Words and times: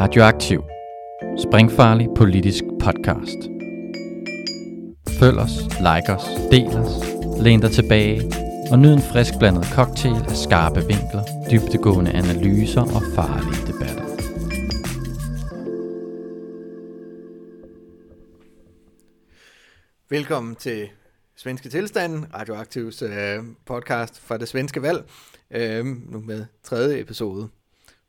Radioaktiv. 0.00 0.60
Springfarlig 1.38 2.08
politisk 2.16 2.64
podcast. 2.82 3.38
Følg 5.20 5.38
os, 5.38 5.54
like 5.88 6.12
os, 6.16 6.24
del 6.50 6.66
os, 6.66 6.92
læn 7.42 7.60
dig 7.60 7.70
tilbage 7.70 8.22
og 8.70 8.78
nyd 8.78 8.94
en 8.94 9.02
frisk 9.12 9.32
blandet 9.38 9.64
cocktail 9.64 10.14
af 10.28 10.36
skarpe 10.36 10.80
vinkler, 10.80 11.24
dybtegående 11.50 12.10
analyser 12.12 12.80
og 12.80 13.02
farlige 13.14 13.66
debatter. 13.66 14.04
Velkommen 20.10 20.56
til 20.56 20.88
Svenske 21.36 21.68
Tilstanden, 21.68 22.34
Radioaktivs 22.34 23.02
øh, 23.02 23.38
podcast 23.66 24.20
fra 24.20 24.38
det 24.38 24.48
svenske 24.48 24.82
valg, 24.82 25.10
øh, 25.50 25.86
nu 25.86 26.20
med 26.20 26.44
tredje 26.62 27.00
episode. 27.00 27.48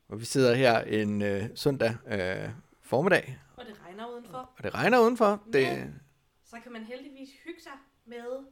Og 0.10 0.20
vi 0.20 0.26
sidder 0.26 0.54
her 0.56 0.80
en 0.82 1.22
øh, 1.22 1.44
søndag 1.56 1.96
øh, 2.08 2.50
formiddag, 2.82 3.40
Og 3.58 3.66
det 3.66 3.76
regner 3.86 4.08
udenfor. 4.14 4.38
og 4.58 4.64
det 4.64 4.74
regner 4.74 5.00
udenfor. 5.00 5.44
Det, 5.54 5.78
Men 5.78 6.00
så 6.46 6.56
kan 6.64 6.72
man 6.72 6.84
heldigvis 6.84 7.30
hygge 7.46 7.62
sig 7.62 7.72
med 8.06 8.46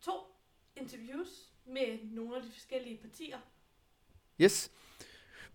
to 0.00 0.12
interviews 0.76 1.28
med 1.66 1.98
nogle 2.12 2.36
af 2.36 2.42
de 2.42 2.48
forskellige 2.52 2.98
partier. 3.02 3.36
yes. 4.40 4.70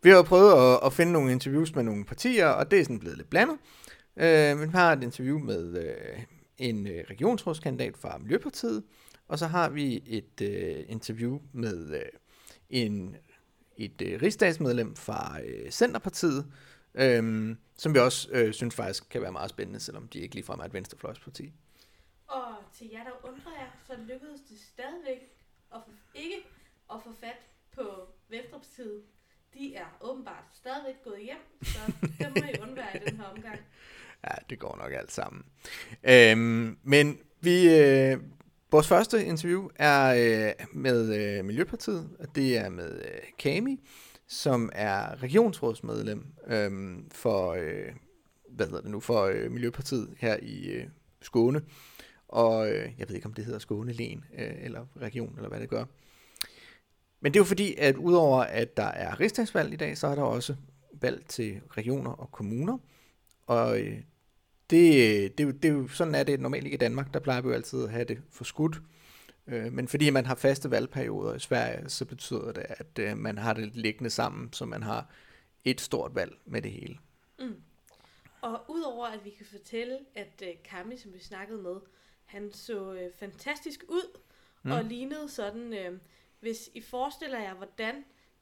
Vi 0.04 0.10
har 0.10 0.18
jo 0.18 0.24
prøvet 0.24 0.54
at, 0.74 0.80
at 0.86 0.94
finde 0.94 1.12
nogle 1.12 1.32
interviews 1.32 1.76
med 1.76 1.84
nogle 1.84 2.05
partier, 2.05 2.48
og 2.48 2.72
det 2.72 2.80
er 2.80 2.84
sådan 2.84 2.99
blevet 2.99 3.18
lidt 3.18 3.30
blandet. 3.30 3.58
Øh, 4.18 4.58
men 4.58 4.68
vi 4.68 4.72
har 4.72 4.94
et 4.94 5.04
interview 5.04 5.40
med 5.40 5.77
øh, 5.86 6.24
en 6.58 6.88
øh, 6.88 7.04
regionsrådskandidat 7.10 7.98
fra 7.98 8.18
Miljøpartiet, 8.18 8.84
og 9.27 9.40
så 9.40 9.48
har 9.48 9.70
vi 9.70 10.04
et 10.05 10.41
øh, 10.41 10.86
interview 10.88 11.40
med 11.54 11.96
øh, 11.96 12.02
en, 12.70 13.16
et 13.80 14.02
øh, 14.02 14.22
rigsdagsmedlem 14.22 14.96
fra 14.96 15.40
øh, 15.46 15.72
Centerpartiet, 15.72 16.46
øh, 16.94 17.55
som 17.76 17.94
vi 17.94 17.99
også 17.99 18.30
øh, 18.32 18.54
synes 18.54 18.76
faktisk 18.76 19.10
kan 19.10 19.21
være 19.21 19.32
meget 19.32 19.49
spændende, 19.49 19.80
selvom 19.80 20.08
de 20.08 20.20
ikke 20.20 20.36
ligefrem 20.36 20.60
er 20.60 20.63
et 20.63 20.74
venstrefløjsparti. 20.74 21.52
Og 22.27 22.55
til 22.74 22.90
jer, 22.94 23.04
der 23.04 23.30
undrer 23.30 23.52
jer, 23.60 23.70
så 23.88 23.94
lykkedes 24.08 24.41
det 24.49 24.58
stadigvæk 24.60 25.21
at 25.76 25.82
få, 25.86 25.91
ikke 26.16 26.38
at 26.94 26.98
få 27.04 27.13
fat 27.20 27.40
på 27.76 28.08
Venstrepartiet. 28.30 29.02
De 29.54 29.76
er 29.76 29.98
åbenbart 30.02 30.43
stadigvæk 30.54 31.04
gået 31.04 31.20
hjem, 31.24 31.64
så 31.64 31.80
det 32.20 32.30
må 32.36 32.48
I 32.54 32.62
undvære 32.62 32.96
i 32.96 33.10
den 33.10 33.18
her 33.18 33.26
omgang. 33.26 33.60
Ja, 34.24 34.36
det 34.49 34.60
går 34.60 34.77
nok 34.77 34.93
alt 34.93 35.12
sammen. 35.12 35.46
Øhm, 36.04 36.77
men 36.84 37.20
vi, 37.41 37.80
øh, 37.80 38.18
vores 38.71 38.87
første 38.87 39.25
interview 39.25 39.70
er 39.75 40.13
øh, 40.57 40.65
med 40.73 41.15
øh, 41.15 41.45
Miljøpartiet, 41.45 42.09
og 42.20 42.35
det 42.35 42.57
er 42.57 42.70
med 42.70 43.01
øh, 43.01 43.21
Kami, 43.39 43.79
som 44.27 44.70
er 44.73 45.23
regionsrådsmedlem 45.23 46.25
øh, 46.48 46.97
for, 47.12 47.51
øh, 47.51 47.93
hvad 48.49 48.65
hedder 48.65 48.81
det 48.81 48.91
nu, 48.91 48.99
for 48.99 49.23
øh, 49.23 49.51
Miljøpartiet 49.51 50.13
her 50.17 50.37
i 50.41 50.65
øh, 50.65 50.87
Skåne. 51.21 51.62
Og 52.27 52.71
øh, 52.71 52.91
jeg 52.97 53.07
ved 53.09 53.15
ikke, 53.15 53.27
om 53.27 53.34
det 53.34 53.45
hedder 53.45 53.59
Skåne 53.59 53.93
Len, 53.93 54.23
øh, 54.37 54.53
eller 54.62 54.85
region, 55.01 55.35
eller 55.35 55.49
hvad 55.49 55.59
det 55.59 55.70
gør. 55.70 55.85
Men 57.21 57.34
det 57.34 57.40
er 57.40 57.41
jo 57.41 57.45
fordi, 57.45 57.75
at 57.77 57.95
udover 57.95 58.43
at 58.43 58.77
der 58.77 58.84
er 58.84 59.20
rigsdagsvalg 59.20 59.73
i 59.73 59.77
dag, 59.77 59.97
så 59.97 60.07
er 60.07 60.15
der 60.15 60.21
også 60.21 60.55
valg 61.01 61.25
til 61.25 61.62
regioner 61.77 62.12
og 62.12 62.31
kommuner. 62.31 62.77
Og 63.47 63.79
øh, 63.79 63.97
det, 64.69 65.38
det, 65.38 65.63
det 65.63 65.91
sådan 65.91 66.16
er 66.16 66.23
det 66.23 66.39
normalt 66.39 66.66
ikke 66.66 66.75
i 66.75 66.78
Danmark. 66.78 67.13
Der 67.13 67.19
plejer 67.19 67.41
vi 67.41 67.47
jo 67.47 67.53
altid 67.53 67.84
at 67.84 67.89
have 67.89 68.06
det 68.06 68.22
forskudt. 68.31 68.81
Øh, 69.47 69.73
men 69.73 69.88
fordi 69.88 70.09
man 70.09 70.25
har 70.25 70.35
faste 70.35 70.72
valgperioder 70.72 71.34
i 71.35 71.39
Sverige, 71.39 71.89
så 71.89 72.06
betyder 72.06 72.51
det, 72.51 72.66
at 72.69 73.00
øh, 73.00 73.17
man 73.17 73.38
har 73.38 73.53
det 73.53 73.75
liggende 73.75 74.09
sammen, 74.09 74.53
så 74.53 74.66
man 74.66 74.84
har 74.84 75.06
et 75.66 75.81
stort 75.81 76.16
valg 76.16 76.31
med 76.45 76.62
det 76.62 76.72
hele. 76.72 76.97
Mm. 77.40 77.56
Og 78.41 78.62
udover 78.68 79.08
at 79.08 79.19
vi 79.25 79.29
kan 79.29 79.46
fortælle, 79.52 79.97
at 80.16 80.41
uh, 80.41 80.47
Kami, 80.69 80.97
som 80.97 81.13
vi 81.13 81.19
snakkede 81.19 81.62
med, 81.62 81.75
han 82.25 82.50
så 82.53 82.90
uh, 82.91 82.97
fantastisk 83.19 83.84
ud, 83.88 84.19
Mm. 84.63 84.72
og 84.72 84.84
lignede 84.84 85.29
sådan, 85.29 85.74
uh, 85.74 85.97
hvis 86.40 86.69
I 86.74 86.81
forestiller 86.81 87.40
jer, 87.40 87.53
hvordan 87.53 87.96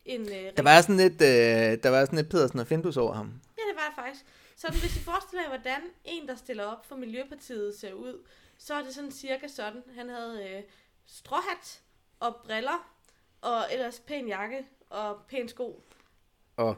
en... 0.05 0.21
Uh, 0.21 0.27
Der 0.57 0.61
var 0.63 0.81
sådan 0.81 0.99
et, 0.99 1.21
øh, 1.21 1.83
der 1.83 1.89
var 1.89 2.05
sådan 2.05 2.19
et 2.19 2.29
Pedersen 2.29 2.59
og 2.59 2.67
Findus 2.67 2.97
over 2.97 3.13
ham. 3.13 3.25
Ja, 3.57 3.61
det 3.69 3.75
var 3.75 3.87
det 3.87 3.95
faktisk. 3.95 4.25
Sådan, 4.57 4.79
hvis 4.79 4.97
I 4.97 4.99
forestiller 4.99 5.43
jer, 5.43 5.49
hvordan 5.49 5.81
en, 6.05 6.27
der 6.27 6.35
stiller 6.35 6.63
op 6.63 6.85
for 6.85 6.95
Miljøpartiet, 6.95 7.75
ser 7.75 7.93
ud, 7.93 8.25
så 8.57 8.73
er 8.73 8.83
det 8.83 8.93
sådan 8.93 9.11
cirka 9.11 9.47
sådan. 9.47 9.83
Han 9.95 10.09
havde 10.09 10.49
øh, 10.49 10.63
stråhat 11.05 11.81
og 12.19 12.35
briller, 12.45 12.93
og 13.41 13.63
ellers 13.73 13.99
pæn 13.99 14.27
jakke 14.27 14.65
og 14.89 15.17
pæn 15.29 15.47
sko. 15.47 15.83
og 16.55 16.75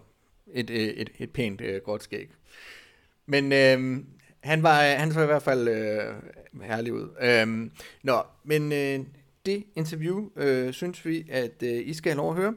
et, 0.47 0.69
et, 0.69 1.01
et, 1.01 1.09
et 1.19 1.33
pænt 1.33 1.61
øh, 1.61 1.81
godt 1.81 2.03
skæg. 2.03 2.29
Men 3.25 3.51
øh, 3.51 4.05
han, 4.39 4.63
var, 4.63 4.83
øh, 4.83 4.99
han 4.99 5.13
så 5.13 5.21
i 5.21 5.25
hvert 5.25 5.43
fald 5.43 5.67
øh, 5.67 6.63
herlig 6.63 6.93
ud. 6.93 7.15
Øh, 7.21 7.71
nå, 8.03 8.23
men 8.43 8.71
øh, 8.71 9.05
det 9.45 9.65
interview 9.75 10.29
øh, 10.35 10.73
synes 10.73 11.05
vi, 11.05 11.27
at 11.29 11.63
øh, 11.63 11.87
I 11.87 11.93
skal 11.93 12.11
have 12.11 12.17
lov 12.17 12.29
at 12.29 12.35
høre. 12.35 12.55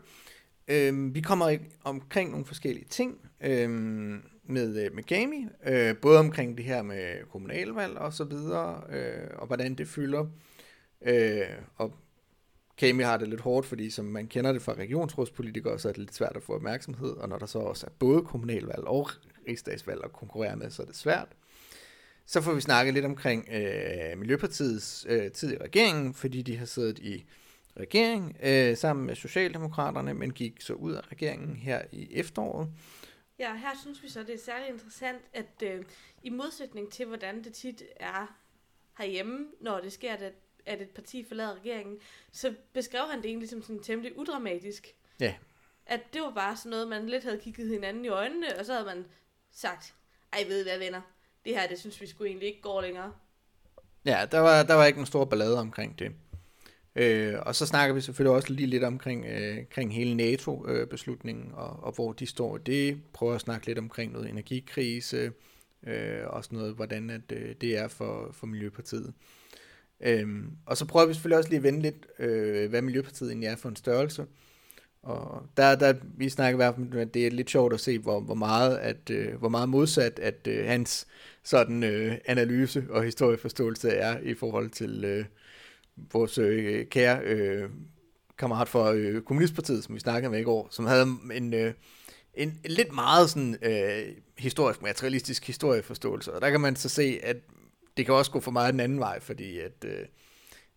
Øh, 0.68 1.14
vi 1.14 1.20
kommer 1.20 1.58
omkring 1.84 2.30
nogle 2.30 2.46
forskellige 2.46 2.86
ting 2.88 3.30
øh, 3.40 4.20
med, 4.44 4.84
øh, 4.84 4.94
med 4.94 5.02
Gami, 5.02 5.46
øh, 5.66 5.96
både 5.96 6.18
omkring 6.18 6.56
det 6.56 6.64
her 6.64 6.82
med 6.82 7.30
kommunalvalg 7.30 7.98
og 7.98 8.12
så 8.12 8.24
videre, 8.24 8.82
øh, 8.90 9.28
og 9.34 9.46
hvordan 9.46 9.74
det 9.74 9.88
fylder. 9.88 10.26
Øh, 11.02 11.46
og 11.76 11.92
Kami 12.76 13.02
har 13.02 13.16
det 13.16 13.28
lidt 13.28 13.40
hårdt, 13.40 13.66
fordi 13.66 13.90
som 13.90 14.04
man 14.04 14.26
kender 14.26 14.52
det 14.52 14.62
fra 14.62 14.72
regionsrådspolitikere, 14.72 15.78
så 15.78 15.88
er 15.88 15.92
det 15.92 16.00
lidt 16.00 16.14
svært 16.14 16.36
at 16.36 16.42
få 16.42 16.54
opmærksomhed, 16.54 17.10
og 17.10 17.28
når 17.28 17.38
der 17.38 17.46
så 17.46 17.58
også 17.58 17.86
er 17.86 17.90
både 17.98 18.22
kommunalvalg 18.22 18.84
og 18.84 19.08
rigsdagsvalg 19.48 20.00
at 20.04 20.12
konkurrere 20.12 20.56
med, 20.56 20.70
så 20.70 20.82
er 20.82 20.86
det 20.86 20.96
svært. 20.96 21.28
Så 22.26 22.40
får 22.40 22.52
vi 22.52 22.60
snakket 22.60 22.94
lidt 22.94 23.04
omkring 23.04 23.48
øh, 23.52 24.18
Miljøpartiets 24.18 25.06
øh, 25.08 25.30
tid 25.30 25.52
i 25.52 25.56
regeringen, 25.56 26.14
fordi 26.14 26.42
de 26.42 26.56
har 26.56 26.66
siddet 26.66 26.98
i 26.98 27.24
regering 27.80 28.36
øh, 28.42 28.76
sammen 28.76 29.06
med 29.06 29.14
Socialdemokraterne, 29.14 30.14
men 30.14 30.30
gik 30.30 30.60
så 30.60 30.72
ud 30.72 30.92
af 30.92 31.12
regeringen 31.12 31.56
her 31.56 31.82
i 31.92 32.08
efteråret. 32.10 32.68
Ja, 33.42 33.54
her 33.54 33.70
synes 33.80 34.02
vi 34.02 34.08
så, 34.08 34.22
det 34.22 34.34
er 34.34 34.38
særlig 34.38 34.68
interessant, 34.68 35.22
at 35.32 35.62
øh, 35.62 35.84
i 36.22 36.30
modsætning 36.30 36.92
til, 36.92 37.06
hvordan 37.06 37.44
det 37.44 37.52
tit 37.52 37.82
er 37.96 38.38
herhjemme, 38.98 39.46
når 39.60 39.80
det 39.80 39.92
sker, 39.92 40.12
at, 40.12 40.32
at 40.66 40.82
et 40.82 40.90
parti 40.90 41.24
forlader 41.24 41.54
regeringen, 41.54 41.98
så 42.32 42.54
beskrev 42.72 43.10
han 43.10 43.22
det 43.22 43.28
egentlig 43.28 43.48
som 43.48 43.62
sådan 43.62 43.82
temmelig 43.82 44.18
udramatisk. 44.18 44.94
Ja. 45.20 45.34
At 45.86 46.00
det 46.12 46.22
var 46.22 46.30
bare 46.30 46.56
sådan 46.56 46.70
noget, 46.70 46.88
man 46.88 47.08
lidt 47.08 47.24
havde 47.24 47.38
kigget 47.38 47.68
hinanden 47.68 48.04
i 48.04 48.08
øjnene, 48.08 48.58
og 48.58 48.66
så 48.66 48.72
havde 48.72 48.86
man 48.86 49.06
sagt, 49.52 49.94
ej 50.32 50.44
ved 50.48 50.60
I 50.60 50.62
hvad 50.62 50.78
venner, 50.78 51.00
det 51.44 51.54
her, 51.54 51.68
det 51.68 51.80
synes 51.80 52.00
vi 52.00 52.06
skulle 52.06 52.28
egentlig 52.28 52.48
ikke 52.48 52.62
går 52.62 52.80
længere. 52.80 53.12
Ja, 54.04 54.26
der 54.30 54.38
var, 54.38 54.62
der 54.62 54.74
var 54.74 54.84
ikke 54.86 55.00
en 55.00 55.06
stor 55.06 55.24
ballade 55.24 55.58
omkring 55.58 55.98
det. 55.98 56.12
Øh, 56.96 57.34
og 57.42 57.54
så 57.54 57.66
snakker 57.66 57.94
vi 57.94 58.00
selvfølgelig 58.00 58.36
også 58.36 58.52
lige 58.52 58.66
lidt 58.66 58.84
omkring, 58.84 59.26
øh, 59.26 59.58
omkring 59.58 59.94
hele 59.94 60.14
NATO-beslutningen, 60.14 61.46
øh, 61.46 61.58
og, 61.58 61.84
og 61.84 61.92
hvor 61.92 62.12
de 62.12 62.26
står 62.26 62.56
i 62.56 62.60
det. 62.66 63.00
Prøver 63.12 63.34
at 63.34 63.40
snakke 63.40 63.66
lidt 63.66 63.78
omkring 63.78 64.12
noget 64.12 64.28
energikrise, 64.28 65.32
øh, 65.86 66.20
sådan 66.42 66.58
noget, 66.58 66.74
hvordan 66.74 67.10
at, 67.10 67.32
øh, 67.32 67.54
det 67.60 67.78
er 67.78 67.88
for, 67.88 68.28
for 68.32 68.46
Miljøpartiet. 68.46 69.12
Øhm, 70.00 70.50
og 70.66 70.76
så 70.76 70.84
prøver 70.86 71.06
vi 71.06 71.14
selvfølgelig 71.14 71.38
også 71.38 71.50
lige 71.50 71.56
at 71.56 71.62
vende 71.62 71.82
lidt, 71.82 72.06
øh, 72.18 72.70
hvad 72.70 72.82
Miljøpartiet 72.82 73.30
egentlig 73.30 73.48
er 73.48 73.56
for 73.56 73.68
en 73.68 73.76
størrelse. 73.76 74.26
Og 75.02 75.46
der, 75.56 75.74
der 75.74 75.94
vi 76.16 76.28
snakker 76.28 76.56
i 76.56 76.56
hvert 76.56 76.74
fald, 76.74 77.00
at 77.00 77.14
det 77.14 77.26
er 77.26 77.30
lidt 77.30 77.50
sjovt 77.50 77.72
at 77.72 77.80
se, 77.80 77.98
hvor, 77.98 78.20
hvor, 78.20 78.34
meget, 78.34 78.78
at, 78.78 79.10
øh, 79.10 79.34
hvor 79.34 79.48
meget 79.48 79.68
modsat, 79.68 80.18
at 80.18 80.46
øh, 80.46 80.66
hans 80.66 81.06
sådan 81.42 81.82
øh, 81.82 82.18
analyse 82.26 82.84
og 82.90 83.04
historieforståelse 83.04 83.90
er 83.90 84.18
i 84.18 84.34
forhold 84.34 84.70
til 84.70 85.04
øh, 85.04 85.24
vores 85.96 86.38
øh, 86.38 86.86
kære 86.86 87.20
øh, 87.24 87.70
kammerat 88.38 88.68
fra 88.68 88.92
øh, 88.92 89.22
Kommunistpartiet, 89.22 89.84
som 89.84 89.94
vi 89.94 90.00
snakkede 90.00 90.30
med 90.30 90.40
i 90.40 90.44
går, 90.44 90.68
som 90.70 90.86
havde 90.86 91.06
en, 91.34 91.54
øh, 91.54 91.74
en, 92.34 92.60
lidt 92.64 92.92
meget 92.92 93.30
sådan 93.30 93.58
øh, 93.62 94.16
historisk, 94.38 94.82
materialistisk 94.82 95.46
historieforståelse. 95.46 96.32
Og 96.32 96.40
der 96.40 96.50
kan 96.50 96.60
man 96.60 96.76
så 96.76 96.88
se, 96.88 97.20
at 97.22 97.36
det 97.96 98.06
kan 98.06 98.14
også 98.14 98.30
gå 98.30 98.40
for 98.40 98.50
meget 98.50 98.72
den 98.72 98.80
anden 98.80 98.98
vej, 98.98 99.20
fordi 99.20 99.58
at 99.58 99.84
øh, 99.84 100.06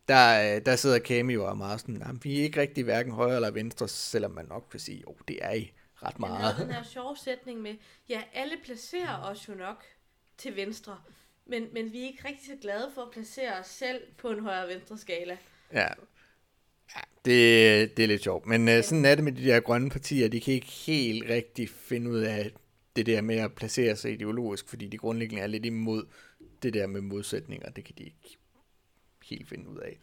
der, 0.08 0.60
der 0.60 0.76
sidder 0.76 1.00
Kami 1.00 1.34
jo 1.34 1.44
og 1.46 1.50
er 1.50 1.54
meget 1.54 1.80
sådan, 1.82 1.98
"Jamen, 1.98 2.22
vi 2.24 2.40
er 2.40 2.44
ikke 2.44 2.62
rigtig 2.62 2.84
hverken 2.84 3.12
højre 3.12 3.36
eller 3.36 3.52
venstre, 3.52 3.88
selvom 3.88 4.32
man 4.32 4.46
nok 4.46 4.68
kan 4.72 4.80
sige, 4.80 5.04
jo, 5.08 5.16
det 5.28 5.38
er 5.42 5.54
I 5.54 5.74
ret 5.96 6.20
meget. 6.20 6.56
den 6.60 6.72
her 6.72 6.84
sjove 6.84 7.18
sætning 7.18 7.62
med, 7.62 7.76
ja, 8.10 8.22
alle 8.34 8.54
placerer 8.64 9.22
os 9.24 9.48
jo 9.50 9.54
nok 9.54 9.84
til 10.38 10.56
venstre, 10.56 10.98
men, 11.46 11.68
men 11.74 11.94
vi 11.94 12.02
er 12.02 12.08
ikke 12.08 12.28
rigtig 12.28 12.46
så 12.46 12.56
glade 12.62 12.92
for 12.96 13.02
at 13.02 13.12
placere 13.12 13.60
os 13.60 13.68
selv 13.68 14.02
på 14.18 14.30
en 14.30 14.40
højre-venstre 14.40 14.98
skala. 14.98 15.38
Ja, 15.74 15.88
ja 16.96 17.02
det, 17.26 17.98
det 17.98 18.04
er 18.04 18.08
lidt 18.08 18.24
sjovt. 18.24 18.46
Men 18.46 18.70
øh, 18.70 18.84
sådan 18.84 19.06
er 19.06 19.16
det 19.16 19.24
med 19.24 19.32
de 19.32 19.44
der 19.44 19.60
grønne 19.60 19.90
partier. 19.90 20.28
De 20.28 20.42
kan 20.42 20.54
ikke 20.54 20.72
helt 20.72 21.30
rigtig 21.30 21.70
finde 21.70 22.12
ud 22.12 22.20
af 22.20 22.52
det 22.96 23.06
der 23.06 23.22
med 23.22 23.36
at 23.36 23.54
placere 23.54 23.96
sig 23.96 24.12
ideologisk, 24.12 24.70
fordi 24.70 24.88
de 24.88 24.98
grundlæggende 24.98 25.44
er 25.44 25.48
lidt 25.48 25.66
imod 25.66 26.06
det 26.64 26.74
der 26.74 26.88
med 26.88 27.02
modsætninger. 27.02 27.70
Det 27.70 27.84
kan 27.84 27.96
de 27.98 28.04
ikke 28.04 28.38
helt 29.30 29.50
finde 29.50 29.70
ud 29.70 29.78
af. 29.78 30.00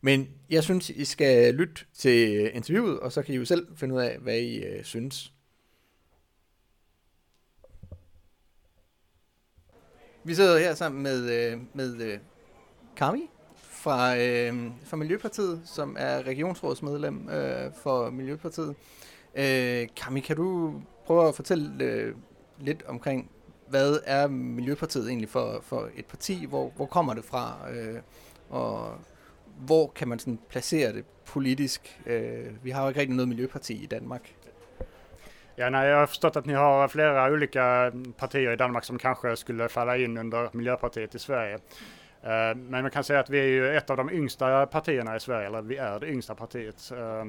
Men 0.00 0.28
jeg 0.50 0.64
synes, 0.64 0.90
I 0.90 1.04
skal 1.04 1.54
lytte 1.54 1.84
til 1.94 2.50
interviewet, 2.54 3.00
og 3.00 3.12
så 3.12 3.22
kan 3.22 3.34
I 3.34 3.36
jo 3.36 3.44
selv 3.44 3.66
finde 3.76 3.94
ud 3.94 4.00
af, 4.00 4.18
hvad 4.18 4.38
I 4.38 4.64
øh, 4.64 4.84
synes. 4.84 5.32
Vi 10.26 10.34
sidder 10.34 10.58
her 10.58 10.74
sammen 10.74 11.02
med, 11.02 11.30
øh, 11.30 11.58
med 11.74 12.02
øh, 12.02 12.18
Kami 12.96 13.30
fra, 13.56 14.16
øh, 14.16 14.70
fra 14.84 14.96
Miljøpartiet, 14.96 15.62
som 15.64 15.96
er 15.98 16.22
regionsrådsmedlem 16.22 17.28
øh, 17.28 17.72
for 17.82 18.10
Miljøpartiet. 18.10 18.74
Øh, 19.34 19.88
Kami, 19.96 20.20
kan 20.20 20.36
du 20.36 20.74
prøve 21.04 21.28
at 21.28 21.34
fortælle 21.34 21.84
øh, 21.84 22.14
lidt 22.60 22.82
omkring, 22.86 23.30
hvad 23.68 23.98
er 24.04 24.28
Miljøpartiet 24.28 25.08
egentlig 25.08 25.28
for, 25.28 25.60
for 25.62 25.88
et 25.96 26.06
parti? 26.06 26.44
Hvor, 26.44 26.72
hvor 26.76 26.86
kommer 26.86 27.14
det 27.14 27.24
fra? 27.24 27.70
Øh, 27.70 28.00
og 28.50 28.94
hvor 29.58 29.86
kan 29.86 30.08
man 30.08 30.18
sådan 30.18 30.38
placere 30.48 30.92
det 30.92 31.04
politisk? 31.24 32.00
Øh, 32.06 32.64
vi 32.64 32.70
har 32.70 32.82
jo 32.82 32.88
ikke 32.88 33.00
rigtig 33.00 33.16
noget 33.16 33.28
miljøparti 33.28 33.82
i 33.82 33.86
Danmark. 33.86 34.34
Ja, 35.58 35.70
nej, 35.70 35.88
jag 35.88 35.98
har 35.98 36.06
förstått 36.06 36.36
att 36.36 36.46
ni 36.46 36.54
har 36.54 36.88
flera 36.88 37.32
olika 37.32 37.92
partier 38.16 38.52
i 38.52 38.56
Danmark 38.56 38.84
som 38.84 38.98
kanske 38.98 39.36
skulle 39.36 39.68
falla 39.68 39.96
in 39.96 40.18
under 40.18 40.48
Miljöpartiet 40.52 41.14
i 41.14 41.18
Sverige. 41.18 41.54
Eh, 42.22 42.54
men 42.54 42.82
man 42.82 42.90
kan 42.90 43.04
säga 43.04 43.20
att 43.20 43.30
vi 43.30 43.38
är 43.38 43.46
ju 43.46 43.76
ett 43.76 43.90
av 43.90 43.96
de 43.96 44.10
yngsta 44.10 44.66
partierna 44.66 45.16
i 45.16 45.20
Sverige, 45.20 45.46
eller 45.46 45.62
vi 45.62 45.76
är 45.76 46.00
det 46.00 46.08
yngsta 46.08 46.34
partiet. 46.34 46.90
Eh, 46.92 47.24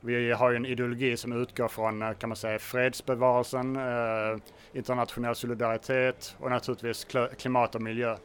vi 0.00 0.32
har 0.32 0.50
ju 0.50 0.56
en 0.56 0.66
ideologi 0.66 1.16
som 1.16 1.42
utgår 1.42 1.68
från, 1.68 2.02
eh, 2.02 2.12
kan 2.12 2.28
man 2.28 2.36
säga, 2.36 2.58
fredsbevarelsen, 2.58 3.76
eh, 3.76 4.38
internationell 4.72 5.34
solidaritet 5.34 6.36
och 6.38 6.50
naturligtvis 6.50 7.06
klimat 7.38 7.74
och 7.74 7.82
miljö. 7.82 8.16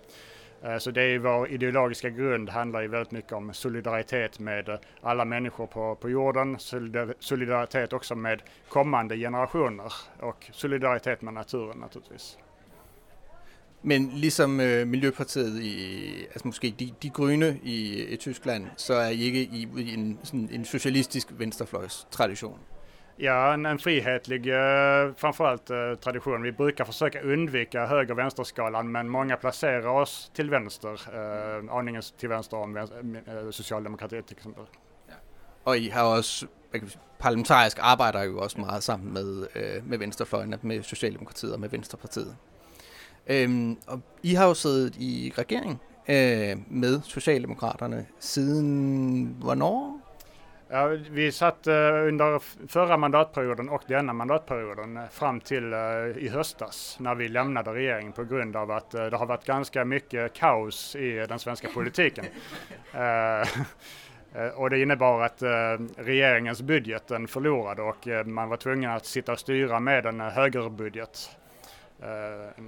Eh, 0.63 0.77
så 0.77 0.91
det 0.91 1.01
är 1.01 1.19
vår 1.19 1.49
ideologiska 1.49 2.09
grund 2.09 2.49
handlar 2.49 2.81
ju 2.81 2.87
väldigt 2.87 3.11
mycket 3.11 3.31
om 3.31 3.53
solidaritet 3.53 4.39
med 4.39 4.69
eh, 4.69 4.75
alla 5.01 5.25
människor 5.25 5.67
på, 5.67 5.95
på 5.95 6.09
jorden, 6.09 6.57
solidaritet 7.19 7.93
också 7.93 8.15
med 8.15 8.41
kommande 8.69 9.17
generationer 9.17 9.93
och 10.19 10.45
solidaritet 10.51 11.21
med 11.21 11.33
naturen 11.33 11.79
naturligtvis. 11.79 12.37
Men 13.81 14.09
ligesom 14.09 14.59
øh, 14.59 14.87
Miljøpartiet 14.87 15.59
i, 15.61 16.25
altså 16.25 16.47
måske 16.47 16.73
de, 16.79 16.93
de 17.03 17.09
grønne 17.09 17.59
i, 17.63 18.03
i 18.03 18.15
Tyskland, 18.15 18.67
så 18.75 18.93
er 18.93 19.09
I 19.09 19.21
ikke 19.21 19.41
i, 19.41 19.67
i 19.77 19.93
en, 19.93 20.19
sådan 20.23 20.49
en 20.51 20.65
socialistisk 20.65 21.27
venstrefløjs 21.37 22.07
tradition. 22.11 22.59
Ja, 23.19 23.53
en, 23.53 23.65
en 23.65 23.79
frihetlig 23.79 24.47
eh, 24.47 25.13
framförallt 25.15 25.69
eh, 25.69 25.95
tradition. 25.95 26.41
Vi 26.41 26.51
brukar 26.51 26.85
försöka 26.85 27.21
undvika 27.21 27.85
höger 27.85 28.13
vänsterskalan 28.15 28.91
men 28.91 29.09
många 29.09 29.37
placerar 29.37 29.87
oss 29.87 30.31
till 30.33 30.49
vänster, 30.49 31.01
eh, 31.13 31.75
aningen 31.75 32.01
till 32.17 32.29
vänster 32.29 32.57
om 32.57 32.73
vänster, 32.73 32.97
eh, 33.27 33.51
Socialdemokratiet 33.51 34.27
till 34.27 34.37
exempel. 34.37 34.63
Ja. 35.07 35.13
Og 35.63 35.77
I 35.77 35.89
har 35.89 36.03
også 36.17 36.47
parlamentarisk 37.19 37.77
arbejder 37.81 38.23
jo 38.23 38.39
også 38.39 38.59
meget 38.59 38.83
sammen 38.83 39.13
med, 39.13 39.47
øh, 39.55 39.89
med 39.89 39.97
venstrefløjen, 39.97 40.55
med 40.61 40.83
Socialdemokratiet 40.83 41.53
og 41.53 41.59
med 41.59 41.69
Venstrepartiet. 41.69 42.35
Øhm, 43.27 43.77
og 43.87 44.01
I 44.23 44.33
har 44.33 44.47
jo 44.47 44.53
siddet 44.53 44.95
i 44.95 45.33
regering 45.37 45.81
øh, 46.09 46.57
med 46.67 47.01
Socialdemokraterne 47.03 48.05
siden 48.19 49.35
hvornår? 49.39 50.06
Ja, 50.69 50.87
vi 51.09 51.31
satt 51.31 51.67
uh, 51.67 51.73
under 52.07 52.41
förra 52.67 52.97
mandatperioden 52.97 53.69
och 53.69 53.81
denna 53.87 54.13
mandatperioden 54.13 54.97
uh, 54.97 55.07
fram 55.07 55.39
till 55.39 55.73
uh, 55.73 56.17
i 56.17 56.29
höstas 56.29 56.97
när 56.99 57.15
vi 57.15 57.27
lämnade 57.27 57.73
regeringen 57.73 58.13
på 58.13 58.23
grund 58.23 58.55
av 58.55 58.71
att 58.71 58.91
det 58.91 59.17
har 59.17 59.25
varit 59.25 59.45
ganska 59.45 59.85
mycket 59.85 60.33
kaos 60.33 60.95
i 60.95 61.25
den 61.29 61.39
svenska 61.39 61.67
politiken. 61.73 62.25
och 64.55 64.69
det 64.69 64.81
innebar 64.81 65.21
att 65.21 65.43
regeringens 65.97 66.61
budgeten 66.61 67.27
förlorade 67.27 67.81
och 67.81 68.07
man 68.25 68.49
var 68.49 68.57
tvungen 68.57 68.91
att 68.91 69.05
sitta 69.05 69.31
och 69.31 69.39
styra 69.39 69.79
med 69.79 70.05
en 70.05 70.19
högerbudget. 70.19 71.37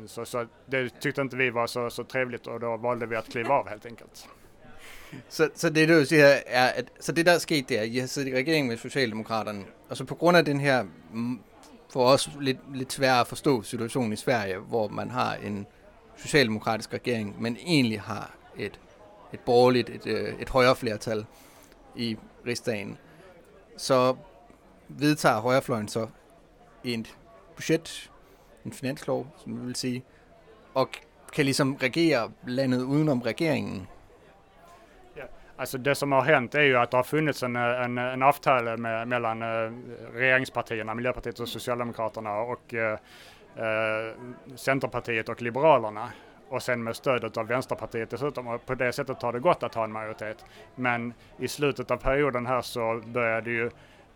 så, 0.07 0.25
så 0.25 0.46
det 0.66 0.90
tyckte 0.90 1.22
inte 1.22 1.36
vi 1.36 1.50
var 1.50 1.68
så, 1.68 1.90
så 1.90 2.04
trevligt 2.04 2.48
och 2.48 2.60
då 2.60 2.78
valde 2.78 3.06
vi 3.06 3.16
att 3.16 3.31
kliva 3.31 3.54
av 3.54 3.68
helt 3.69 3.86
enkelt. 3.86 4.28
Så, 5.29 5.50
så 5.56 5.69
det, 5.69 5.89
du 5.89 6.06
siger, 6.06 6.25
er, 6.47 6.67
at 6.67 6.85
så 7.00 7.11
det, 7.11 7.25
der 7.25 7.31
er 7.31 7.38
sket, 7.38 7.69
det 7.69 7.77
er, 7.77 7.81
at 7.81 7.88
I 7.88 7.97
har 7.97 8.07
siddet 8.07 8.29
i 8.29 8.35
regeringen 8.35 8.69
med 8.69 8.77
Socialdemokraterne, 8.77 9.63
og 9.89 9.97
så 9.97 10.03
på 10.03 10.15
grund 10.15 10.38
af 10.38 10.45
den 10.45 10.59
her, 10.59 10.85
mm, 11.13 11.39
for 11.89 12.06
os 12.06 12.29
lidt, 12.41 12.57
lidt 12.77 12.94
sværere 12.94 13.19
at 13.19 13.27
forstå 13.27 13.61
situationen 13.61 14.13
i 14.13 14.15
Sverige, 14.15 14.57
hvor 14.57 14.88
man 14.88 15.11
har 15.11 15.35
en 15.35 15.67
socialdemokratisk 16.17 16.94
regering, 16.94 17.41
men 17.41 17.57
egentlig 17.65 18.01
har 18.01 18.35
et, 18.57 18.79
et 19.33 19.39
borgerligt, 19.39 19.89
et, 19.89 20.07
øh, 20.07 20.33
et 20.39 20.50
højere 20.50 20.75
flertal 20.75 21.25
i 21.95 22.17
rigsdagen, 22.45 22.97
så 23.77 24.15
vedtager 24.89 25.39
højrefløjen 25.39 25.88
så 25.88 26.07
et 26.83 27.15
budget, 27.55 28.12
en 28.65 28.73
finanslov, 28.73 29.27
som 29.44 29.62
vi 29.62 29.65
vil 29.65 29.75
sige, 29.75 30.03
og 30.73 30.89
kan 31.33 31.45
ligesom 31.45 31.75
regere 31.75 32.31
landet 32.47 32.81
udenom 32.81 33.21
regeringen. 33.21 33.88
Alltså 35.59 35.77
det 35.77 35.95
som 35.95 36.11
har 36.11 36.21
hänt 36.21 36.56
är 36.56 36.61
ju 36.61 36.77
att 36.77 36.91
det 36.91 36.97
har 36.97 37.03
funnits 37.03 37.44
en, 37.44 37.56
en, 37.56 37.97
en 37.97 38.23
avtal 38.23 38.77
med, 38.77 39.07
mellan 39.07 39.41
eh, 39.41 39.71
regeringspartierna, 40.13 40.95
Miljöpartiet 40.95 41.39
och 41.39 41.50
Socialdemokraterna 41.50 42.39
och 42.39 42.73
eh, 42.73 43.00
eh, 43.56 44.13
Centerpartiet 44.56 45.29
och 45.29 45.41
Liberalerna 45.41 46.09
och 46.50 46.63
sen 46.63 46.83
med 46.83 46.95
stödet 46.95 47.38
av 47.38 47.47
Vänsterpartiet 47.47 48.09
dessutom 48.09 48.47
och 48.47 48.65
på 48.65 48.75
det 48.75 48.91
sättet 48.91 49.21
har 49.21 49.33
det 49.33 49.39
gått 49.39 49.63
att 49.63 49.75
ha 49.75 49.83
en 49.83 49.91
majoritet. 49.91 50.45
Men 50.75 51.13
i 51.38 51.47
slutet 51.47 51.91
av 51.91 51.97
perioden 51.97 52.45
här 52.45 52.62
så 52.62 53.01
började 53.05 53.51
ju 53.51 53.69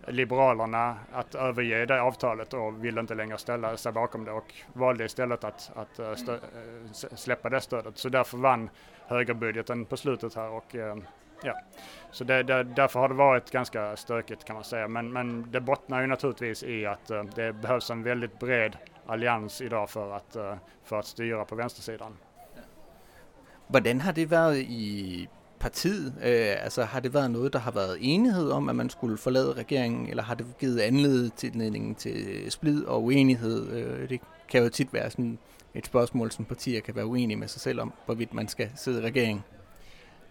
Liberalerna 0.08 0.96
att 1.14 1.36
överge 1.36 1.86
det 1.86 2.02
avtalet 2.02 2.54
och 2.54 2.86
ville 2.86 3.02
inte 3.02 3.16
längre 3.16 3.38
ställa 3.38 3.78
sig 3.78 3.92
bakom 3.92 4.26
det 4.26 4.32
och 4.32 4.54
valde 4.74 5.06
istället 5.06 5.44
att, 5.44 5.72
att 5.76 6.00
eh, 6.00 6.16
stö, 6.16 6.34
eh, 6.34 7.16
släppa 7.16 7.50
det 7.50 7.62
stödet. 7.62 7.98
Så 7.98 8.10
därför 8.10 8.38
vann 8.38 8.70
högerbudgeten 9.08 9.86
på 9.86 9.98
slutet 9.98 10.36
här 10.36 10.50
och 10.50 10.76
eh, 10.76 10.96
Ja, 11.44 11.54
så 12.12 12.24
det, 12.24 12.44
det, 12.44 12.64
därför 12.64 13.00
har 13.00 13.10
det 13.10 13.16
varit 13.16 13.52
ganska 13.52 13.96
stökigt 13.96 14.46
kan 14.46 14.56
man 14.56 14.64
säga. 14.64 14.88
Men, 14.88 15.14
men 15.14 15.52
det 15.52 15.62
bottnar 15.62 16.02
ju 16.02 16.08
naturligtvis 16.08 16.64
i 16.64 16.86
att 16.86 17.12
uh, 17.12 17.24
det 17.36 17.54
behövs 17.54 17.90
en 17.90 18.04
väldigt 18.04 18.40
bred 18.40 18.78
allians 19.08 19.62
idag 19.62 19.90
för 19.90 20.16
att, 20.16 20.36
uh, 20.36 20.54
för 20.84 21.00
att 21.00 21.06
styra 21.06 21.46
på 21.46 21.56
vänstersidan. 21.56 22.18
Hvordan 23.68 24.02
har 24.02 24.14
det 24.14 24.26
været 24.26 24.58
i 24.58 25.30
partiet? 25.60 26.14
Øh, 26.24 26.64
altså 26.64 26.84
har 26.84 27.00
det 27.00 27.14
været 27.14 27.32
noget, 27.32 27.54
der 27.54 27.60
har 27.60 27.72
været 27.72 27.98
enighed 28.02 28.52
om, 28.52 28.70
at 28.70 28.76
man 28.76 28.90
skulle 28.90 29.18
forlade 29.18 29.54
regeringen, 29.54 30.10
eller 30.10 30.24
har 30.24 30.36
det 30.36 30.46
givet 30.60 30.80
anledning 30.80 31.98
til, 31.98 32.52
splid 32.52 32.86
og 32.86 33.04
uenighed? 33.04 33.72
Øh, 33.72 34.10
det 34.10 34.22
kan 34.50 34.64
jo 34.64 34.70
tit 34.70 34.94
være 34.94 35.12
sådan 35.12 35.40
et 35.74 35.86
spørgsmål, 35.86 36.32
som 36.32 36.46
partier 36.46 36.82
kan 36.82 36.96
være 36.96 37.06
uenige 37.06 37.38
med 37.38 37.48
sig 37.48 37.62
selv 37.62 37.82
om, 37.82 37.94
hvorvidt 38.06 38.34
man 38.34 38.48
skal 38.48 38.72
sidde 38.76 39.02
i 39.02 39.06
regeringen. 39.06 39.44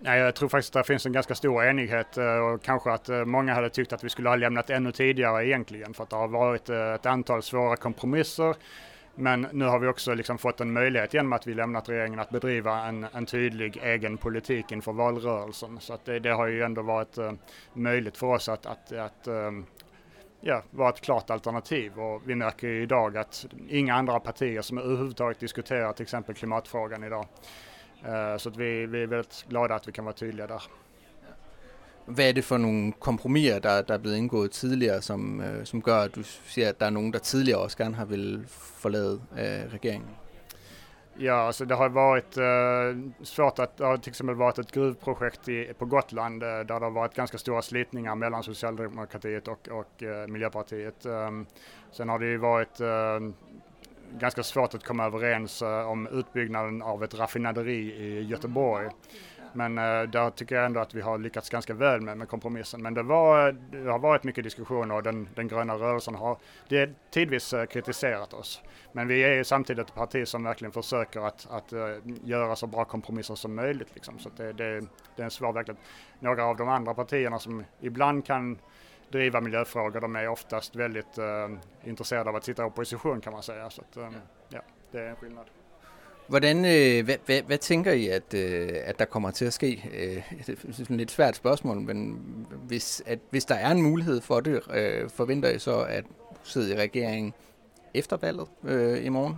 Nej, 0.04 0.20
jag 0.20 0.34
tror 0.34 0.48
faktiskt 0.48 0.76
att 0.76 0.86
det 0.86 0.92
finns 0.92 1.06
en 1.06 1.12
ganska 1.12 1.34
stor 1.34 1.64
enighet 1.64 2.18
eh, 2.18 2.36
och 2.36 2.62
kanske 2.62 2.90
att 2.92 3.08
eh, 3.08 3.24
många 3.24 3.54
hade 3.54 3.70
tyckt 3.70 3.92
att 3.92 4.04
vi 4.04 4.08
skulle 4.08 4.28
ha 4.28 4.36
lämnat 4.36 4.70
ännu 4.70 4.92
tidigare 4.92 5.46
egentligen 5.46 5.94
för 5.94 6.02
att 6.02 6.10
det 6.10 6.16
har 6.16 6.28
varit 6.28 6.70
eh, 6.70 6.94
ett 6.94 7.06
antal 7.06 7.42
svåra 7.42 7.76
kompromisser. 7.76 8.54
Men 9.14 9.46
nu 9.52 9.64
har 9.64 9.78
vi 9.78 9.88
också 9.88 10.14
liksom 10.14 10.38
fått 10.38 10.60
en 10.60 10.72
möjlighet 10.72 11.14
genom 11.14 11.32
att 11.32 11.46
vi 11.46 11.54
lämnat 11.54 11.88
regeringen 11.88 12.18
att 12.18 12.30
bedriva 12.30 12.86
en, 12.86 13.06
en 13.12 13.26
tydlig 13.26 13.80
egen 13.82 14.16
politik 14.16 14.72
inför 14.72 14.92
valrörelsen. 14.92 15.80
Så 15.80 15.94
att 15.94 16.04
det, 16.04 16.18
det 16.18 16.30
har 16.30 16.46
ju 16.46 16.62
ändå 16.62 16.82
varit 16.82 17.16
möjligt 17.72 18.16
för 18.16 18.26
oss 18.26 18.48
att, 18.48 18.66
att, 18.66 18.92
att 18.92 19.28
ja, 20.40 20.62
vara 20.70 20.88
ett 20.88 21.00
klart 21.00 21.30
alternativ 21.30 22.00
och 22.00 22.22
vi 22.24 22.34
märker 22.34 22.68
ju 22.68 22.82
idag 22.82 23.16
att 23.16 23.46
inga 23.68 23.94
andra 23.94 24.20
partier 24.20 24.62
som 24.62 24.78
överhuvudtaget 24.78 25.40
diskuterar 25.40 25.92
till 25.92 26.02
exempel 26.02 26.34
klimatfrågan 26.34 27.04
idag. 27.04 27.26
Uh, 28.08 28.36
så 28.38 28.48
att 28.48 28.56
vi, 28.56 28.86
vi 28.86 29.02
är 29.02 29.06
väldigt 29.06 29.44
glada 29.48 29.74
att 29.74 29.88
vi 29.88 29.92
kan 29.92 30.04
vara 30.04 30.14
tydliga 30.14 30.46
där. 30.46 30.62
Hvad 32.06 32.28
er 32.28 32.32
det 32.32 32.44
for 32.44 32.58
nogle 32.58 32.92
kompromiser, 32.92 33.58
der, 33.58 33.82
der 33.82 33.94
er 33.94 33.98
blevet 33.98 34.16
indgået 34.16 34.50
tidligere, 34.50 35.02
som, 35.02 35.40
øh, 35.40 35.66
som 35.66 35.82
gør, 35.82 36.00
at 36.00 36.14
du 36.14 36.22
siger, 36.22 36.68
at 36.68 36.80
der 36.80 36.86
er 36.86 36.90
nogen, 36.90 37.12
der 37.12 37.18
tidligere 37.18 37.60
også 37.60 37.76
gerne 37.78 37.94
har 37.94 38.04
vil 38.04 38.44
forlade 38.48 39.20
øh, 39.32 39.72
regeringen? 39.74 40.10
Ja, 41.20 41.46
alltså 41.46 41.64
det 41.64 41.76
har 41.76 41.88
varit 41.88 42.36
eh, 42.36 42.96
svårt 43.22 43.58
att, 43.58 43.78
det 43.78 43.84
har 43.84 43.96
till 43.96 44.10
exempel 44.10 44.36
varit 44.36 44.58
ett 44.58 44.72
gruvprojekt 44.72 45.48
i, 45.48 45.72
på 45.78 45.84
Gotland 45.84 46.42
eh, 46.42 46.48
där 46.48 46.64
det 46.64 46.84
har 46.84 46.90
varit 46.90 47.14
ganska 47.14 47.38
stora 47.38 47.62
slitningar 47.62 48.14
mellan 48.14 48.42
Socialdemokratiet 48.42 49.48
och, 49.48 49.68
och 49.68 50.02
eh, 50.02 50.26
Miljöpartiet. 50.26 51.06
Um, 51.06 51.46
sen 51.92 52.08
har 52.08 52.18
det 52.18 52.26
ju 52.26 52.36
varit 52.36 52.80
eh, 52.80 53.20
ganska 54.18 54.42
svårt 54.42 54.74
att 54.74 54.84
komma 54.84 55.04
överens 55.04 55.62
eh, 55.62 55.90
om 55.90 56.06
utbyggnaden 56.06 56.82
av 56.82 57.04
ett 57.04 57.14
raffinaderi 57.14 57.94
i 57.94 58.22
Göteborg. 58.22 58.88
Men 59.52 59.78
eh, 59.78 60.02
där 60.02 60.30
tycker 60.30 60.54
jag 60.54 60.66
ändå 60.66 60.80
att 60.80 60.94
vi 60.94 61.00
har 61.00 61.18
lyckats 61.18 61.50
ganska 61.50 61.74
väl 61.74 62.00
med, 62.00 62.18
med 62.18 62.28
kompromissen. 62.28 62.82
Men 62.82 62.94
det, 62.94 63.02
var, 63.02 63.48
eh, 63.48 63.54
det 63.54 63.90
har 63.90 63.98
varit 63.98 64.24
mycket 64.24 64.44
diskussioner 64.44 64.94
och 64.94 65.02
den, 65.02 65.28
den 65.34 65.48
gröna 65.48 65.74
rörelsen 65.74 66.14
har 66.14 66.38
det 66.68 66.90
tidvis 67.10 67.54
kritiserat 67.70 68.32
oss. 68.32 68.62
Men 68.92 69.08
vi 69.08 69.24
är 69.24 69.34
ju 69.34 69.44
samtidigt 69.44 69.88
ett 69.88 69.94
parti 69.94 70.28
som 70.28 70.44
verkligen 70.44 70.72
försöker 70.72 71.20
att, 71.20 71.46
att 71.50 71.72
göra 72.24 72.56
så 72.56 72.66
bra 72.66 72.84
kompromisser 72.84 73.34
som 73.34 73.54
möjligt. 73.54 73.94
Liksom. 73.94 74.18
Så 74.18 74.30
det, 74.36 74.52
det, 74.52 74.80
det 75.16 75.22
är 75.22 75.24
en 75.24 75.30
svår 75.30 75.52
verklighet. 75.52 75.82
Några 76.20 76.44
av 76.44 76.56
de 76.56 76.68
andra 76.68 76.94
partierna 76.94 77.38
som 77.38 77.64
ibland 77.80 78.26
kan 78.26 78.58
driva 79.12 79.40
miljöfrågor. 79.40 80.00
De 80.00 80.16
är 80.16 80.28
oftast 80.28 80.76
väldigt 80.76 81.18
uh, 81.18 81.58
intresserade 81.84 82.30
av 82.30 82.36
att 82.36 82.44
sitta 82.44 82.62
i 82.62 82.66
opposition 82.66 83.20
kan 83.20 83.32
man 83.32 83.42
säga. 83.42 83.70
Så 83.70 83.82
att, 83.82 83.96
um, 83.96 84.14
ja, 84.48 84.60
det 84.92 84.98
är 84.98 85.10
en 85.10 85.16
skillnad. 85.16 85.44
Hvordan, 86.26 86.64
øh, 86.64 87.04
hvad, 87.04 87.16
hvad, 87.26 87.42
hvad 87.42 87.58
tænker 87.58 87.92
I, 87.92 88.08
at, 88.08 88.34
øh, 88.34 88.68
at 88.84 88.98
der 88.98 89.04
kommer 89.04 89.30
til 89.30 89.44
at 89.44 89.52
ske? 89.52 89.90
Øh, 89.94 90.38
det 90.46 90.48
er 90.48 90.82
et 90.82 90.90
lidt 90.90 91.10
svært 91.10 91.36
spørgsmål, 91.36 91.80
men 91.80 92.18
hvis, 92.66 93.02
at, 93.06 93.18
hvis 93.30 93.44
der 93.44 93.54
er 93.54 93.70
en 93.70 93.82
mulighed 93.82 94.20
for 94.20 94.40
det, 94.40 94.60
øh, 94.74 95.10
forventer 95.10 95.48
I 95.48 95.58
så 95.58 95.80
at 95.88 96.04
sidde 96.42 96.74
i 96.74 96.78
regeringen 96.78 97.34
efter 97.94 98.16
valget 98.16 98.48
øh, 98.64 99.04
i 99.04 99.08
morgen? 99.08 99.36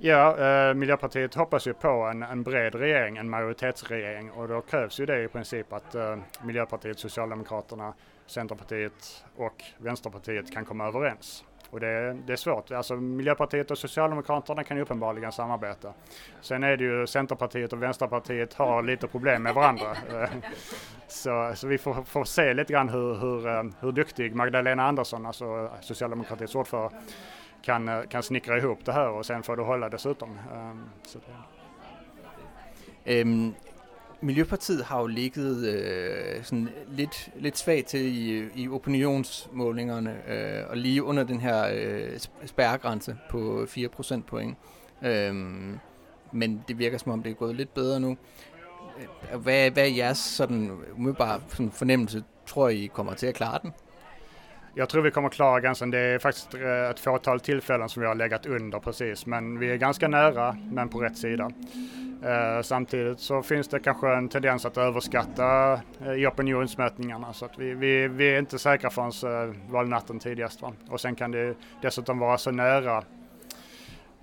Ja, 0.00 0.70
eh, 0.70 0.76
Miljöpartiet 0.76 1.34
hoppas 1.34 1.66
ju 1.66 1.74
på 1.74 2.08
en, 2.12 2.22
en 2.22 2.44
bred 2.44 2.74
regering, 2.74 3.18
en 3.18 3.30
majoritetsregering 3.30 4.32
och 4.32 4.48
då 4.48 4.60
krävs 4.60 5.00
ju 5.00 5.06
det 5.06 5.24
i 5.24 5.28
princip 5.28 5.72
att 5.72 5.94
eh, 5.94 6.16
Miljöpartiet, 6.44 6.98
Socialdemokraterna, 6.98 7.94
Centerpartiet 8.28 9.24
och 9.36 9.64
Vänsterpartiet 9.78 10.52
kan 10.52 10.64
komma 10.64 10.86
överens. 10.86 11.44
Och 11.70 11.80
det, 11.80 12.16
det 12.26 12.32
är 12.32 12.36
svårt. 12.36 12.70
Alltså 12.70 12.96
Miljöpartiet 12.96 13.70
och 13.70 13.78
Socialdemokraterna 13.78 14.64
kan 14.64 14.76
ju 14.76 14.82
uppenbarligen 14.82 15.32
samarbeta. 15.32 15.92
Sen 16.40 16.64
är 16.64 16.76
det 16.76 16.84
ju 16.84 17.06
Centerpartiet 17.06 17.72
och 17.72 17.82
Vänsterpartiet 17.82 18.54
har 18.54 18.82
lite 18.82 19.08
problem 19.08 19.42
med 19.42 19.54
varandra. 19.54 19.96
Så, 21.10 21.52
så 21.54 21.66
vi 21.66 21.78
får, 21.78 22.02
får 22.02 22.24
se 22.24 22.54
lite 22.54 22.72
grann 22.72 22.88
hur, 22.88 23.14
hur, 23.14 23.48
eh, 23.48 23.62
hur 23.80 23.92
duktig 23.92 24.34
Magdalena 24.34 24.88
Andersson, 24.88 25.26
alltså 25.26 25.70
Socialdemokratiets 25.80 26.54
ordförande, 26.54 26.96
kan, 27.62 27.88
eh, 27.88 28.02
kan 28.02 28.22
snickra 28.22 28.58
ihop 28.58 28.78
det 28.84 28.92
här 28.92 29.08
och 29.08 29.26
sen 29.26 29.42
får 29.42 29.56
det 29.56 29.62
hålla 29.62 29.88
dessutom. 29.88 30.38
Ehm, 30.54 30.84
så 31.02 31.18
det. 31.18 33.20
Øhm, 33.20 33.54
Miljøpartiet 34.20 34.84
har 34.84 35.00
jo 35.00 35.06
ligget 35.06 35.64
øh, 35.64 36.44
sådan 36.44 36.68
lidt, 36.90 37.30
lidt 37.36 37.58
svagt 37.58 37.86
til 37.86 38.00
i, 38.00 38.48
i 38.54 38.68
opinionsmålingerne, 38.68 40.16
øh, 40.28 40.70
og 40.70 40.76
lige 40.76 41.02
under 41.02 41.24
den 41.24 41.40
her 41.40 41.68
øh, 41.74 42.18
spærregrænse 42.46 43.16
på 43.30 43.64
4 43.68 43.88
procentpoint. 43.88 44.56
Øh, 45.02 45.34
men 46.32 46.64
det 46.68 46.78
virker 46.78 46.98
som 46.98 47.12
om, 47.12 47.22
det 47.22 47.30
er 47.30 47.34
gået 47.34 47.56
lidt 47.56 47.74
bedre 47.74 48.00
nu. 48.00 48.16
Øh, 49.32 49.40
hvad, 49.40 49.70
hvad 49.70 49.82
er 49.84 49.94
jeres 49.94 50.18
sådan, 50.18 50.70
umiddelbare 50.96 51.40
sådan 51.48 51.70
fornemmelse? 51.70 52.24
Tror 52.46 52.68
I 52.68 52.90
kommer 52.92 53.14
til 53.14 53.26
at 53.26 53.34
klare 53.34 53.58
den? 53.62 53.72
Jag 54.74 54.88
tror 54.88 55.02
vi 55.02 55.10
kommer 55.10 55.28
klara 55.28 55.60
gränsen. 55.60 55.90
Det 55.90 55.98
är 55.98 56.18
faktiskt 56.18 56.54
eh, 56.54 56.90
ett 56.90 57.00
fåtal 57.00 57.40
tillfällen 57.40 57.88
som 57.88 58.02
vi 58.02 58.08
har 58.08 58.14
legat 58.14 58.46
under 58.46 58.78
precis, 58.78 59.26
men 59.26 59.58
vi 59.58 59.70
är 59.70 59.76
ganska 59.76 60.08
nära, 60.08 60.56
men 60.72 60.88
på 60.88 61.00
rätt 61.00 61.16
sida. 61.16 61.50
Eh, 62.22 62.62
samtidigt 62.62 63.20
så 63.20 63.42
finns 63.42 63.68
det 63.68 63.80
kanske 63.80 64.08
en 64.08 64.28
tendens 64.28 64.66
att 64.66 64.76
överskatta 64.76 65.80
eh, 66.00 66.12
i 66.12 66.26
opinionsmätningarna 66.26 67.32
så 67.32 67.44
att 67.44 67.58
vi, 67.58 67.74
vi, 67.74 68.08
vi 68.08 68.34
är 68.34 68.38
inte 68.38 68.58
säkra 68.58 68.90
förrän 68.90 69.48
eh, 69.48 69.54
valnatten 69.70 70.18
tidigast. 70.18 70.62
Va? 70.62 70.72
Och 70.90 71.00
sen 71.00 71.14
kan 71.14 71.30
det 71.30 71.54
dessutom 71.82 72.18
vara 72.18 72.38
så 72.38 72.50
nära 72.50 72.96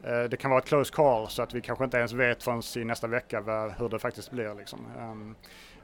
eh, 0.04 0.24
det 0.30 0.38
kan 0.38 0.52
vara 0.52 0.62
ett 0.62 0.68
close 0.68 0.94
call 0.94 1.28
så 1.28 1.42
att 1.42 1.54
vi 1.54 1.62
kanske 1.62 1.86
inte 1.86 1.98
ens 1.98 2.14
vet 2.14 2.44
förrän 2.44 2.62
i 2.76 2.86
nästa 2.86 3.08
vecka 3.08 3.42
hur 3.78 3.90
det 3.90 4.00
faktiskt 4.00 4.32
blir. 4.32 4.56
Liksom. 4.56 4.80
Ehm, 5.00 5.36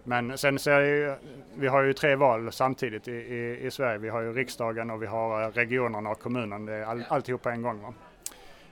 men 0.03 0.37
sen 0.37 0.59
så 0.59 0.71
är 0.71 0.79
ju, 0.81 1.15
vi 1.55 1.67
har 1.67 1.83
ju 1.83 1.93
tre 1.93 2.15
val 2.15 2.51
samtidigt 2.51 3.07
i, 3.07 3.11
i, 3.11 3.65
i, 3.65 3.71
Sverige. 3.71 3.97
Vi 3.97 4.09
har 4.09 4.21
ju 4.21 4.33
riksdagen 4.33 4.89
och 4.91 5.01
vi 5.01 5.05
har 5.07 5.43
eh, 5.43 5.49
regionerna 5.49 6.09
och 6.09 6.19
kommunen. 6.19 6.65
Det 6.65 6.73
är 6.73 6.83
all, 6.83 7.03
alltihop 7.07 7.41
på 7.41 7.49
en 7.49 7.61
gång. 7.61 7.81
Va? 7.81 7.93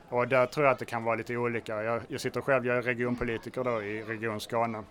Och 0.09 0.27
där 0.27 0.45
tror 0.45 0.65
jag 0.65 0.73
att 0.73 0.79
det 0.79 0.85
kan 0.85 1.03
vara 1.03 1.15
lite 1.15 1.37
olika. 1.37 1.83
Jag, 1.83 2.01
jag 2.07 2.21
sitter 2.21 2.41
själv, 2.41 2.65
jag 2.65 2.77
är 2.77 2.81
regionpolitiker 2.81 3.63
då 3.63 3.83
i 3.83 4.03
Region 4.03 4.39
Skåne. 4.39 4.77
Uh, 4.77 4.83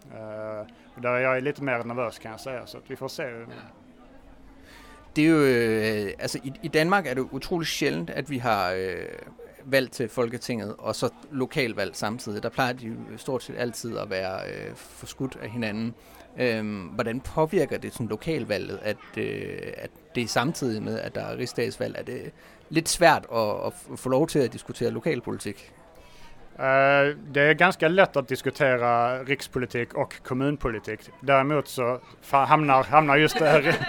och 0.94 1.02
där 1.02 1.10
är 1.10 1.20
jag 1.20 1.42
lite 1.42 1.62
mer 1.62 1.84
nervös 1.84 2.18
kan 2.18 2.30
jag 2.30 2.40
säga, 2.40 2.66
så 2.66 2.78
att 2.78 2.90
vi 2.90 2.96
får 2.96 3.08
se. 3.08 3.46
Det 5.16 5.24
er 5.24 5.28
jo, 5.28 5.36
øh, 5.36 6.12
altså 6.18 6.38
i, 6.44 6.52
i 6.62 6.68
Danmark 6.68 7.06
er 7.06 7.14
det 7.14 7.28
otroligt 7.32 7.70
sjældent, 7.70 8.10
at 8.10 8.30
vi 8.30 8.38
har 8.38 8.72
øh, 8.72 9.04
valg 9.64 9.90
til 9.90 10.08
Folketinget, 10.08 10.74
og 10.78 10.96
så 10.96 11.10
lokalvalg 11.30 11.96
samtidig. 11.96 12.42
Der 12.42 12.48
plejer 12.48 12.72
de 12.72 12.86
jo 12.86 12.94
stort 13.16 13.42
set 13.42 13.56
altid 13.58 13.98
at 13.98 14.10
være 14.10 14.40
øh, 14.48 14.70
forskudt 14.74 15.38
af 15.42 15.50
hinanden. 15.50 15.94
Øhm, 16.38 16.82
hvordan 16.82 17.20
påvirker 17.20 17.78
det 17.78 17.92
sådan 17.92 18.08
lokalvalget, 18.08 18.78
at, 18.82 18.96
øh, 19.16 19.72
at 19.76 19.90
det 20.14 20.22
er 20.22 20.28
samtidig 20.28 20.82
med, 20.82 20.98
at 21.00 21.14
der 21.14 21.20
er 21.20 21.36
rigsdagsvalg? 21.36 21.94
Er 21.98 22.02
det 22.02 22.32
lidt 22.70 22.88
svært 22.88 23.26
at, 23.34 23.66
at 23.66 23.72
få 23.96 24.08
lov 24.08 24.26
til 24.26 24.38
at 24.38 24.52
diskutere 24.52 24.90
lokalpolitik? 24.90 25.72
Eh, 26.58 27.16
det 27.30 27.40
är 27.40 27.54
ganska 27.54 27.88
lätt 27.88 28.16
att 28.16 28.28
diskutera 28.28 29.22
rikspolitik 29.22 29.94
och 29.94 30.22
kommunpolitik. 30.22 31.00
Däremot 31.20 31.68
så 31.68 32.00
hamnar, 32.30 32.84
hamnar 32.84 33.16
just 33.16 33.38
det 33.38 33.76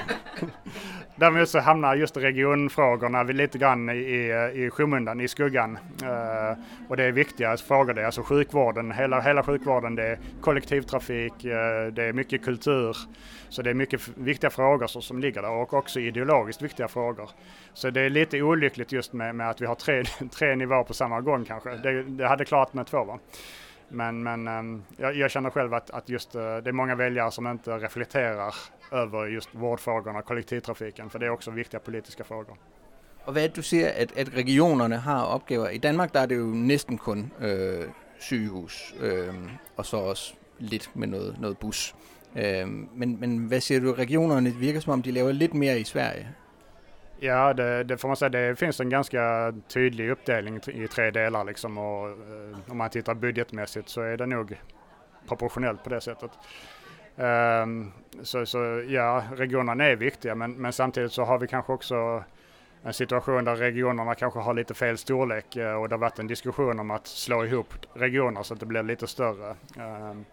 Däremot 1.19 1.49
så 1.49 1.59
hamnar 1.59 1.95
just 1.95 2.17
regionfrågorna 2.17 3.23
lite 3.23 3.57
grann 3.57 3.89
i, 3.89 4.51
i 4.53 4.69
skymundan, 4.69 5.21
i 5.21 5.27
skuggan. 5.27 5.77
Uh, 6.03 6.59
och 6.89 6.97
det 6.97 7.03
är 7.03 7.11
viktiga 7.11 7.57
frågor 7.57 7.93
det, 7.93 8.01
är 8.01 8.05
alltså 8.05 8.23
sjukvården, 8.23 8.91
hela, 8.91 9.21
hela 9.21 9.43
sjukvården, 9.43 9.95
det 9.95 10.07
är 10.07 10.19
kollektivtrafik, 10.41 11.33
uh, 11.45 11.93
det 11.93 12.03
är 12.03 12.13
mycket 12.13 12.45
kultur. 12.45 12.97
Så 13.49 13.61
det 13.61 13.69
är 13.69 13.73
mycket 13.73 14.07
viktiga 14.15 14.49
frågor 14.49 14.87
som, 14.87 15.01
som 15.01 15.19
ligger 15.19 15.41
där 15.41 15.51
och 15.51 15.73
också 15.73 15.99
ideologiskt 15.99 16.61
viktiga 16.61 16.87
frågor. 16.87 17.29
Så 17.73 17.89
det 17.89 18.01
är 18.01 18.09
lite 18.09 18.41
olyckligt 18.41 18.91
just 18.91 19.13
med, 19.13 19.35
med 19.35 19.49
att 19.49 19.61
vi 19.61 19.65
har 19.65 19.75
tre, 19.75 20.03
tre 20.31 20.55
nivåer 20.55 20.83
på 20.83 20.93
samma 20.93 21.21
gång 21.21 21.45
kanske. 21.45 21.69
Det, 21.69 22.03
det 22.03 22.27
hade 22.27 22.45
klart 22.59 22.73
med 22.73 22.87
två 22.87 23.03
va? 23.03 23.19
Men, 23.89 24.23
men 24.23 24.47
ehm, 24.47 24.83
jag, 24.97 25.15
jag, 25.15 25.31
känner 25.31 25.49
själv 25.49 25.73
att, 25.73 25.89
att 25.89 26.09
just 26.09 26.35
eh, 26.35 26.41
det 26.41 26.69
är 26.69 26.71
många 26.71 26.95
väljare 26.95 27.31
som 27.31 27.47
inte 27.47 27.71
reflekterar 27.71 28.55
över 28.91 29.27
just 29.27 29.49
vårdfrågorna, 29.55 30.21
kollektivtrafiken, 30.21 31.09
för 31.09 31.19
det 31.19 31.25
är 31.25 31.29
också 31.29 31.51
viktiga 31.51 31.79
politiska 31.79 32.23
frågor. 32.23 32.57
Og 33.25 33.33
hvad 33.33 33.49
du 33.49 33.61
siger, 33.61 33.87
at, 33.87 34.17
at 34.17 34.35
regionerne 34.35 34.97
har 34.97 35.25
opgaver? 35.25 35.69
I 35.69 35.77
Danmark 35.77 36.13
der 36.13 36.19
er 36.19 36.25
det 36.25 36.37
jo 36.37 36.45
næsten 36.45 36.97
kun 36.97 37.31
øh, 37.39 37.85
sygehus, 38.19 38.95
øh, 38.99 39.33
og 39.77 39.85
så 39.85 39.97
også 39.97 40.33
lidt 40.59 40.89
med 40.95 41.07
noget, 41.07 41.35
noget 41.39 41.57
bus. 41.57 41.95
Øh, 42.35 42.67
men, 42.95 43.19
men 43.19 43.37
hvad 43.37 43.61
siger 43.61 43.79
du, 43.79 43.93
regionerne 43.93 44.51
virker 44.51 44.79
som 44.79 44.93
om 44.93 45.01
de 45.01 45.11
laver 45.11 45.31
lidt 45.31 45.53
mere 45.53 45.79
i 45.79 45.83
Sverige? 45.83 46.27
Ja, 47.21 47.53
det, 47.53 47.83
det, 47.83 47.97
får 47.97 48.07
man 48.07 48.17
säga. 48.17 48.29
Det 48.29 48.55
finns 48.55 48.79
en 48.79 48.89
ganska 48.89 49.53
tydlig 49.67 50.09
uppdelning 50.09 50.59
i 50.67 50.87
tre 50.87 51.11
delar 51.11 51.43
liksom 51.43 51.77
och 51.77 52.09
eh, 52.09 52.57
om 52.67 52.77
man 52.77 52.89
tittar 52.89 53.13
budgetmässigt 53.13 53.89
så 53.89 54.01
är 54.01 54.17
det 54.17 54.25
nog 54.25 54.57
proportionellt 55.27 55.83
på 55.83 55.89
det 55.89 56.01
sättet. 56.01 56.31
Um, 57.15 57.91
så, 58.21 58.45
så 58.45 58.83
ja, 58.87 59.23
regionerna 59.35 59.85
är 59.85 59.95
viktiga 59.95 60.35
men, 60.35 60.53
men 60.53 60.73
samtidigt 60.73 61.11
så 61.11 61.23
har 61.23 61.37
vi 61.37 61.47
kanske 61.47 61.73
också 61.73 62.23
en 62.83 62.93
situation 62.93 63.43
där 63.43 63.55
regionerna 63.55 64.15
kanske 64.15 64.39
har 64.39 64.53
lite 64.53 64.73
fel 64.73 64.97
storlek 64.97 65.55
eh, 65.55 65.73
och 65.73 65.89
det 65.89 65.95
har 65.95 65.99
varit 65.99 66.19
en 66.19 66.27
diskussion 66.27 66.79
om 66.79 66.91
att 66.91 67.07
slå 67.07 67.45
ihop 67.45 67.73
regioner 67.93 68.43
så 68.43 68.53
att 68.53 68.59
det 68.59 68.65
blir 68.65 68.83
lite 68.83 69.07
större. 69.07 69.55
Um, 69.77 70.25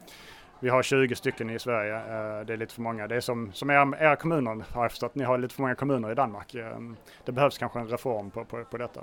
vi 0.61 0.69
har 0.69 0.83
20 0.83 1.17
stycken 1.17 1.51
i 1.51 1.59
Sverige, 1.59 1.95
eh, 1.97 2.47
det 2.47 2.53
är 2.53 2.57
lite 2.57 2.75
för 2.75 2.83
många. 2.83 3.07
Det 3.07 3.17
är 3.17 3.21
som, 3.21 3.53
som 3.53 3.71
era, 3.71 3.99
era 4.01 4.17
kommuner 4.17 4.65
har 4.73 4.83
jag 4.85 4.91
förstått, 4.91 5.15
ni 5.15 5.25
har 5.25 5.39
lite 5.39 5.55
för 5.55 5.63
många 5.63 5.75
kommuner 5.75 6.13
i 6.13 6.15
Danmark. 6.15 6.55
Eh, 6.55 6.79
det 7.25 7.33
behövs 7.33 7.59
kanske 7.59 7.79
en 7.79 7.89
reform 7.89 8.31
på, 8.31 8.45
på, 8.45 8.65
på 8.65 8.77
detta. 8.77 9.01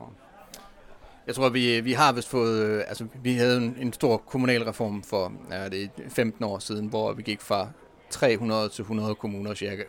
Jeg 1.25 1.35
tror, 1.35 1.49
vi, 1.49 1.81
vi 1.81 1.93
har 1.93 2.13
vist 2.13 2.27
fået, 2.27 2.63
eh, 2.63 2.89
alltså, 2.89 3.03
altså 3.03 3.17
vi 3.23 3.33
havde 3.33 3.57
en, 3.57 3.75
en 3.79 3.93
stor 3.93 4.17
kommunalreform 4.17 5.03
for 5.03 5.31
ja, 5.51 5.65
eh, 5.65 5.71
det 5.71 5.89
15 6.09 6.43
år 6.43 6.59
siden, 6.59 6.87
hvor 6.87 7.13
vi 7.13 7.23
gik 7.23 7.41
fra 7.41 7.67
300 8.09 8.69
til 8.69 8.81
100 8.81 9.15
kommuner 9.15 9.53
cirka. 9.53 9.83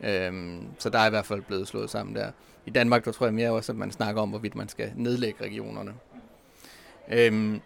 Øhm, 0.00 0.66
så 0.78 0.90
der 0.90 0.98
er 0.98 1.06
i 1.06 1.10
hvert 1.10 1.26
fald 1.26 1.42
blevet 1.42 1.68
slået 1.68 1.90
sammen 1.90 2.16
der. 2.16 2.30
I 2.66 2.70
Danmark, 2.70 3.04
der 3.04 3.12
tror 3.12 3.26
jeg 3.26 3.34
mere 3.34 3.50
også, 3.50 3.72
at 3.72 3.78
man 3.78 3.90
snakker 3.90 4.22
om, 4.22 4.28
hvorvidt 4.28 4.54
man 4.54 4.68
skal 4.68 4.92
nedlægge 4.96 5.44
regionerne. 5.44 5.94
Øhm, 7.12 7.60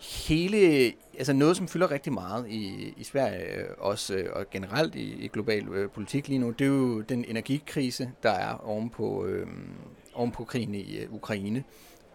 hele, 0.00 0.92
altså 1.18 1.32
noget, 1.32 1.56
som 1.56 1.68
fylder 1.68 1.90
rigtig 1.90 2.12
meget 2.12 2.46
i, 2.48 2.94
i 2.96 3.04
Sverige, 3.04 3.56
øh, 3.56 3.64
også 3.78 4.14
øh, 4.14 4.28
og 4.32 4.50
generelt 4.50 4.94
i, 4.94 5.24
i 5.24 5.28
global 5.28 5.68
øh, 5.68 5.90
politik 5.90 6.28
lige 6.28 6.38
nu, 6.38 6.50
det 6.50 6.64
er 6.64 6.68
jo 6.68 7.00
den 7.00 7.24
energikrise, 7.28 8.10
der 8.22 8.30
er 8.30 8.68
oven 8.68 8.90
på, 8.90 9.26
øh, 9.26 9.46
oven 10.14 10.30
på 10.30 10.44
krigen 10.44 10.74
i 10.74 10.96
øh, 10.98 11.14
Ukraine. 11.14 11.64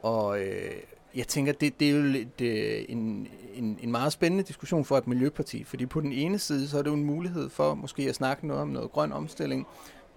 Og 0.01 0.39
øh, 0.41 0.71
jeg 1.15 1.27
tænker, 1.27 1.53
det, 1.53 1.79
det 1.79 1.89
er 1.89 1.95
jo 1.95 2.01
lidt, 2.01 2.41
øh, 2.41 2.85
en, 2.89 3.27
en, 3.53 3.79
en 3.81 3.91
meget 3.91 4.13
spændende 4.13 4.43
diskussion 4.43 4.85
for 4.85 4.97
et 4.97 5.07
miljøparti, 5.07 5.63
fordi 5.63 5.85
på 5.85 6.01
den 6.01 6.11
ene 6.11 6.39
side, 6.39 6.67
så 6.67 6.77
er 6.77 6.81
det 6.81 6.89
jo 6.89 6.95
en 6.95 7.05
mulighed 7.05 7.49
for 7.49 7.73
måske 7.73 8.03
at 8.03 8.15
snakke 8.15 8.47
noget 8.47 8.61
om 8.61 8.67
noget 8.67 8.91
grøn 8.91 9.11
omstilling. 9.11 9.67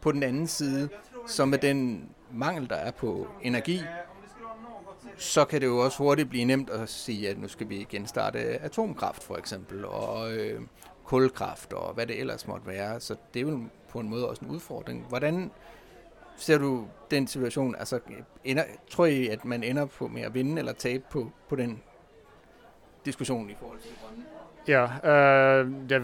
På 0.01 0.13
den 0.13 0.23
anden 0.23 0.47
side, 0.47 0.89
så 1.27 1.45
med 1.45 1.59
den 1.59 2.09
mangel, 2.33 2.69
der 2.69 2.77
er 2.77 2.91
på 2.91 3.27
energi, 3.43 3.81
så 5.17 5.45
kan 5.45 5.61
det 5.61 5.67
jo 5.67 5.79
også 5.79 5.99
hurtigt 5.99 6.29
blive 6.31 6.45
nemt 6.45 6.71
at 6.71 6.89
sige, 6.89 7.29
at 7.29 7.39
nu 7.39 7.49
skal 7.49 7.69
vi 7.69 7.87
genstarte 7.91 8.39
atomkraft 8.39 9.23
for 9.23 9.37
eksempel, 9.37 9.85
og 9.85 10.33
øh, 10.33 10.61
kulkraft 11.05 11.73
og 11.73 11.95
hvad 11.95 12.07
det 12.07 12.21
ellers 12.21 12.47
måtte 12.47 12.67
være. 12.67 13.01
Så 13.01 13.17
det 13.35 13.43
er 13.43 13.51
jo 13.51 13.61
på 13.89 14.01
en 14.01 14.09
måde 14.09 14.29
også 14.29 14.45
en 14.45 14.51
udfordring. 14.51 15.07
Hvordan 15.09 15.51
ser 16.37 16.59
du 16.59 16.87
den 17.11 17.27
situation? 17.27 17.75
Altså, 17.75 18.01
ender, 18.45 18.65
tror 18.91 19.07
I, 19.07 19.29
at 19.29 19.45
man 19.45 19.63
ender 19.63 19.87
på 19.87 20.09
med 20.09 20.23
at 20.23 20.35
vinde 20.35 20.59
eller 20.59 20.73
tabe 20.73 21.05
på, 21.11 21.31
på 21.49 21.57
den 21.57 21.83
diskussion 23.05 23.51
i 23.51 23.55
forhold 23.61 23.79
til 23.81 23.91
grønne? 24.03 24.25
Ja, 24.69 24.85
øh, 24.85 25.71
det 25.89 25.93
är 25.93 25.99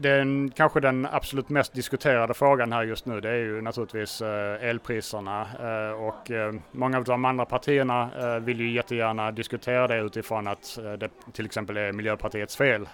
den, 0.00 0.50
kanske 0.50 0.80
den 0.80 1.06
absolut 1.06 1.48
mest 1.48 1.72
diskuterade 1.72 2.34
frågan 2.34 2.72
här 2.72 2.82
just 2.82 3.06
nu 3.06 3.20
det 3.20 3.28
är 3.28 3.36
ju 3.36 3.60
naturligtvis 3.60 4.22
eh, 4.22 4.68
elpriserna 4.68 5.46
eh, 5.60 6.02
och 6.02 6.30
eh, 6.30 6.54
många 6.72 6.98
av 6.98 7.04
de 7.04 7.24
andra 7.24 7.44
partierna 7.44 8.10
vill 8.40 8.60
ju 8.60 8.70
jättegärna 8.70 9.32
diskutera 9.32 9.88
det 9.88 9.98
utifrån 9.98 10.46
att 10.46 10.78
det 10.98 11.10
till 11.32 11.46
exempel 11.46 11.76
är 11.76 11.92
Miljöpartiets 11.92 12.56
fel 12.56 12.88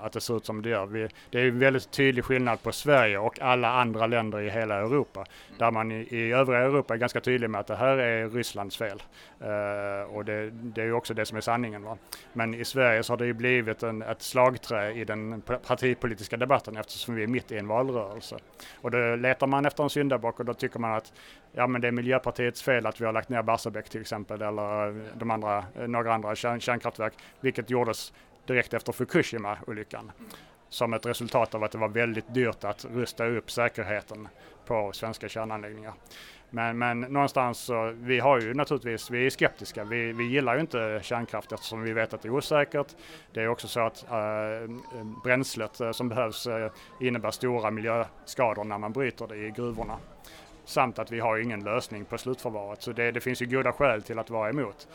att 0.00 0.12
det 0.12 0.20
ser 0.20 0.36
ut 0.36 0.46
som 0.46 0.62
det 0.62 0.68
gör. 0.68 1.08
Det 1.30 1.38
är 1.38 1.42
ju 1.42 1.50
väldigt 1.50 1.90
tydlig 1.90 2.24
skillnad 2.24 2.62
på 2.62 2.72
Sverige 2.72 3.18
och 3.18 3.40
alla 3.40 3.68
andra 3.68 4.06
länder 4.06 4.40
i 4.40 4.50
hela 4.50 4.74
Europa 4.74 5.24
där 5.58 5.70
man 5.70 5.92
i, 5.92 6.06
i 6.10 6.32
övriga 6.32 6.60
Europa 6.60 6.94
är 6.94 6.98
ganska 6.98 7.20
tydlig 7.20 7.50
med 7.50 7.60
att 7.60 7.66
det 7.66 7.76
här 7.76 7.98
är 7.98 8.28
Rysslands 8.28 8.76
fel. 8.76 9.02
och 10.08 10.24
det, 10.24 10.50
det, 10.50 10.80
är 10.80 10.86
ju 10.86 10.92
också 10.92 11.14
det 11.14 11.26
som 11.26 11.36
är 11.36 11.40
sanningen. 11.40 11.82
Va? 11.82 11.96
Men 12.32 12.54
i 12.54 12.64
Sverige 12.64 13.02
så 13.02 13.12
har 13.12 13.18
det 13.18 13.26
ju 13.26 13.32
blivit 13.32 13.82
en, 13.82 14.02
ett 14.02 14.22
slagträ 14.22 14.92
i 14.92 15.04
den 15.04 15.42
partipolitiska 15.66 16.36
debatten 16.36 16.51
eftersom 16.56 17.14
vi 17.14 17.22
är 17.22 17.26
mitt 17.26 17.52
i 17.52 17.58
en 17.58 17.68
valrörelse. 17.68 18.36
Och 18.80 18.90
då 18.90 19.16
letar 19.16 19.46
man 19.46 19.66
efter 19.66 19.82
en 19.82 19.90
syndabock 19.90 20.40
och 20.40 20.44
då 20.44 20.54
tycker 20.54 20.78
man 20.78 20.94
att 20.94 21.12
ja, 21.52 21.66
men 21.66 21.80
det 21.80 21.88
är 21.88 21.92
Miljöpartiets 21.92 22.62
fel 22.62 22.86
att 22.86 23.00
vi 23.00 23.04
har 23.04 23.12
lagt 23.12 23.28
ner 23.28 23.42
Barsebäck 23.42 23.88
till 23.88 24.00
exempel 24.00 24.42
eller 24.42 24.88
eh, 24.88 24.94
de 25.14 25.30
andra, 25.30 25.64
eh, 25.76 25.88
några 25.88 26.14
andra 26.14 26.34
kärn, 26.34 26.60
kärnkraftverk, 26.60 27.14
vilket 27.40 27.70
gjordes 27.70 28.12
direkt 28.46 28.74
efter 28.74 28.92
Fukushima-olyckan 28.92 30.10
som 30.68 30.92
ett 30.92 31.06
resultat 31.06 31.54
av 31.54 31.64
att 31.64 31.72
det 31.72 31.78
var 31.78 31.88
väldigt 31.88 32.34
dyrt 32.34 32.64
att 32.64 32.84
rusta 32.84 33.26
upp 33.26 33.50
säkerheten 33.50 34.28
på 34.66 34.92
svenska 34.92 35.28
kärnanläggningar. 35.28 35.92
Men, 36.54 36.78
men 36.78 37.00
någonstans 37.00 37.58
så, 37.58 37.92
vi 37.96 38.20
har 38.20 38.40
ju 38.40 38.54
naturligtvis, 38.54 39.10
vi 39.10 39.26
är 39.26 39.30
skeptiska. 39.30 39.84
Vi, 39.84 40.12
vi 40.12 40.24
gillar 40.24 40.54
ju 40.54 40.60
inte 40.60 41.00
kärnkraft 41.02 41.52
eftersom 41.52 41.82
vi 41.82 41.92
vet 41.92 42.14
att 42.14 42.22
det 42.22 42.28
är 42.28 42.32
osäkert. 42.32 42.86
Det 43.32 43.42
är 43.42 43.48
också 43.48 43.68
så 43.68 43.80
att 43.80 44.04
äh, 44.10 44.70
bränslet 45.24 45.80
eh, 45.80 45.92
som 45.92 46.08
behövs 46.08 46.46
äh, 46.46 46.70
innebär 47.00 47.30
stora 47.30 47.70
miljöskador 47.70 48.64
när 48.64 48.78
man 48.78 48.92
bryter 48.92 49.26
det 49.26 49.36
i 49.36 49.50
gruvorna. 49.50 49.98
Samt 50.64 50.98
att 50.98 51.12
vi 51.12 51.20
har 51.20 51.38
ingen 51.38 51.64
lösning 51.64 52.04
på 52.04 52.18
slutförvaret. 52.18 52.82
Så 52.82 52.92
det, 52.92 53.10
det 53.10 53.20
finns 53.20 53.42
ju 53.42 53.46
goda 53.46 53.72
skäl 53.72 54.02
till 54.02 54.18
att 54.18 54.30
vara 54.30 54.50
emot. 54.50 54.88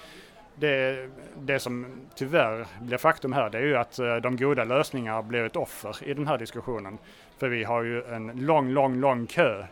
Det, 0.55 1.09
det, 1.37 1.59
som 1.59 1.85
tyvärr 2.15 2.65
blir 2.81 2.97
faktum 2.97 3.33
här 3.33 3.49
det 3.49 3.57
är 3.57 3.61
ju 3.61 3.77
att 3.77 3.99
de 4.23 4.37
goda 4.37 4.63
lösningarna 4.63 5.21
blir 5.21 5.43
ett 5.43 5.55
offer 5.55 5.97
i 6.03 6.13
den 6.13 6.27
här 6.27 6.37
diskussionen. 6.37 6.97
För 7.37 7.49
vi 7.49 7.63
har 7.63 7.83
ju 7.83 8.03
en 8.03 8.31
lång, 8.35 8.69
lång, 8.69 8.95
lång 8.95 9.27
kö 9.27 9.65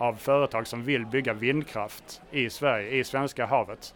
av 0.00 0.14
företag 0.14 0.66
som 0.66 0.84
vill 0.84 1.06
bygga 1.06 1.32
vindkraft 1.32 2.22
i 2.30 2.50
Sverige, 2.50 2.90
i 2.90 3.04
svenska 3.04 3.46
havet. 3.46 3.94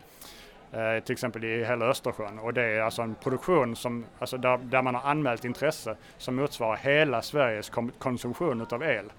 Eh, 0.72 1.04
till 1.04 1.12
exempel 1.12 1.44
i 1.44 1.64
hela 1.64 1.86
Östersjön 1.86 2.38
och 2.38 2.54
det 2.54 2.62
är 2.62 2.80
alltså 2.80 3.02
en 3.02 3.14
produktion 3.14 3.76
som, 3.76 4.04
alltså 4.18 4.36
där, 4.36 4.58
där 4.58 4.82
man 4.82 4.94
har 4.94 5.10
anmält 5.10 5.44
intresse 5.44 5.96
som 6.18 6.34
motsvarar 6.34 6.76
hela 6.76 7.22
Sveriges 7.22 7.70
konsumtion 7.98 8.60
utav 8.60 8.82
el. 8.82 9.12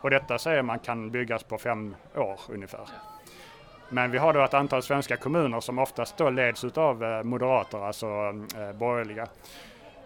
Och 0.00 0.10
detta 0.10 0.38
säger 0.38 0.62
man 0.62 0.78
kan 0.78 1.10
byggas 1.10 1.42
på 1.42 1.58
fem 1.58 1.94
år 2.14 2.40
ungefär. 2.48 2.88
Men 3.88 4.10
vi 4.10 4.18
har 4.18 4.32
då 4.32 4.44
ett 4.44 4.54
antal 4.54 4.82
svenska 4.82 5.16
kommuner 5.16 5.60
som 5.60 5.78
oftast 5.78 6.16
då 6.16 6.30
leds 6.30 6.64
utav 6.64 7.04
eh, 7.04 7.22
moderater, 7.22 7.78
alltså 7.78 8.06
eh, 8.58 8.72
borgerliga 8.72 9.26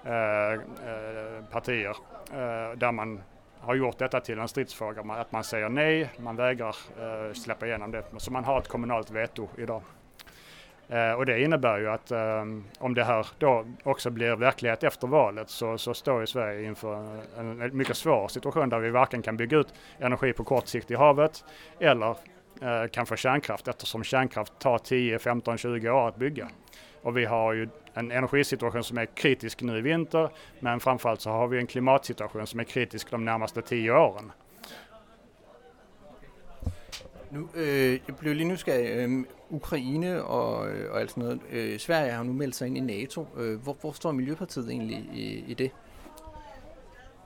eh, 0.04 0.52
eh 0.52 1.44
partier, 1.50 1.96
eh, 2.32 2.76
där 2.76 2.92
man 2.92 3.20
har 3.62 3.74
gjort 3.74 3.98
detta 3.98 4.20
till 4.20 4.38
en 4.38 4.48
stridsfråga, 4.48 5.02
att 5.02 5.32
man 5.32 5.44
säger 5.44 5.68
nej, 5.68 6.10
man 6.16 6.36
vägrar 6.36 6.76
eh, 7.00 7.32
släppa 7.32 7.66
igenom 7.66 7.90
det. 7.90 8.04
Så 8.16 8.32
man 8.32 8.44
har 8.44 8.58
ett 8.58 8.68
kommunalt 8.68 9.10
veto 9.10 9.48
idag. 9.58 9.82
Eh, 10.88 11.12
och 11.12 11.26
det 11.26 11.42
innebär 11.42 11.78
ju 11.78 11.90
att 11.90 12.10
eh, 12.10 12.44
om 12.78 12.94
det 12.94 13.04
här 13.04 13.26
då 13.38 13.66
också 13.82 14.10
blir 14.10 14.36
verklighet 14.36 14.84
efter 14.84 15.06
valet 15.06 15.50
så, 15.50 15.78
så 15.78 15.94
står 15.94 16.20
ju 16.20 16.26
Sverige 16.26 16.68
inför 16.68 17.20
en, 17.38 17.62
en 17.62 17.76
mycket 17.76 17.96
svår 17.96 18.28
situation 18.28 18.68
där 18.68 18.78
vi 18.78 18.90
varken 18.90 19.22
kan 19.22 19.36
bygga 19.36 19.58
ut 19.58 19.74
energi 19.98 20.32
på 20.32 20.44
kort 20.44 20.66
sikt 20.66 20.90
i 20.90 20.94
havet 20.94 21.44
eller 21.78 22.16
eh, 22.62 22.88
kan 22.90 23.06
få 23.06 23.16
kärnkraft 23.16 23.68
eftersom 23.68 24.04
kärnkraft 24.04 24.58
tar 24.58 24.78
10, 24.78 25.18
15, 25.18 25.58
20 25.58 25.90
år 25.90 26.08
att 26.08 26.16
bygga. 26.16 26.48
Och 27.02 27.16
vi 27.16 27.24
har 27.24 27.52
ju 27.52 27.68
en 27.94 28.10
energisituation 28.10 28.84
som 28.84 28.98
är 28.98 29.06
kritisk 29.06 29.62
nu 29.62 29.78
i 29.78 29.80
vinter, 29.80 30.28
men 30.60 30.80
framförallt 30.80 31.20
så 31.20 31.30
har 31.30 31.46
vi 31.46 31.58
en 31.58 31.66
klimatsituation 31.66 32.46
som 32.46 32.60
är 32.60 32.64
kritisk 32.64 33.10
de 33.10 33.24
närmaste 33.24 33.62
tio 33.62 33.92
åren. 33.92 34.32
Nu, 37.30 37.48
øh, 37.54 38.00
jeg 38.06 38.16
blev 38.16 38.34
lige 38.34 38.48
nysgerrig. 38.48 38.88
Øh, 38.90 39.24
Ukraine 39.50 40.24
og, 40.24 40.70
øh, 40.70 40.92
og 40.92 41.00
alt 41.00 41.10
sådan 41.10 41.22
noget. 41.22 41.40
Øh, 41.50 41.78
Sverige 41.78 42.12
har 42.12 42.22
nu 42.22 42.32
meldt 42.32 42.56
sig 42.56 42.66
ind 42.66 42.76
i 42.76 42.80
NATO. 42.80 43.26
Øh, 43.36 43.62
hvor, 43.62 43.76
hvor 43.80 43.92
står 43.92 44.12
Miljøpartiet 44.12 44.70
egentlig 44.70 44.96
i, 45.14 45.44
i 45.46 45.54
det? 45.54 45.70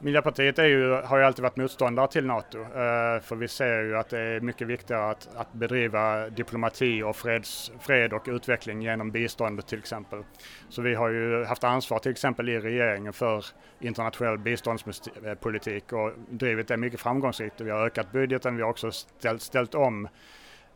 Miljöpartiet 0.07 0.59
är 0.59 0.65
ju, 0.65 0.93
har 0.93 1.19
ju 1.19 1.25
alltid 1.25 1.43
varit 1.43 1.57
motståndare 1.57 2.09
till 2.09 2.27
NATO, 2.27 2.61
eh, 2.61 3.21
för 3.21 3.37
vi 3.37 3.49
ser 3.49 3.83
ju 3.83 3.97
att 3.97 4.09
det 4.09 4.19
är 4.19 4.41
mycket 4.41 4.67
viktigare 4.67 5.11
att, 5.11 5.29
att 5.37 5.53
bedriva 5.53 6.29
diplomati 6.29 7.03
och 7.03 7.17
freds, 7.17 7.73
fred 7.81 8.13
och 8.13 8.25
utveckling 8.27 8.83
genom 8.83 9.11
bistånd 9.11 9.67
till 9.67 9.79
exempel. 9.79 10.23
Så 10.69 10.83
vi 10.83 10.95
har 10.95 11.09
ju 11.09 11.45
haft 11.45 11.65
ansvar 11.65 11.99
till 11.99 12.11
exempel 12.11 12.49
i 12.49 12.61
regeringen 12.61 13.13
för 13.13 13.45
internationell 13.81 14.39
biståndspolitik 14.39 15.93
och 15.93 16.13
drivit 16.31 16.69
det 16.69 16.77
mycket 16.77 17.01
framgångsrikt. 17.01 17.61
Vi 17.61 17.71
har 17.71 17.87
ökat 17.87 18.13
budgeten, 18.13 18.57
vi 18.57 18.63
har 18.63 18.71
också 18.71 18.91
ställt, 18.91 19.43
ställt 19.43 19.75
om 19.75 20.09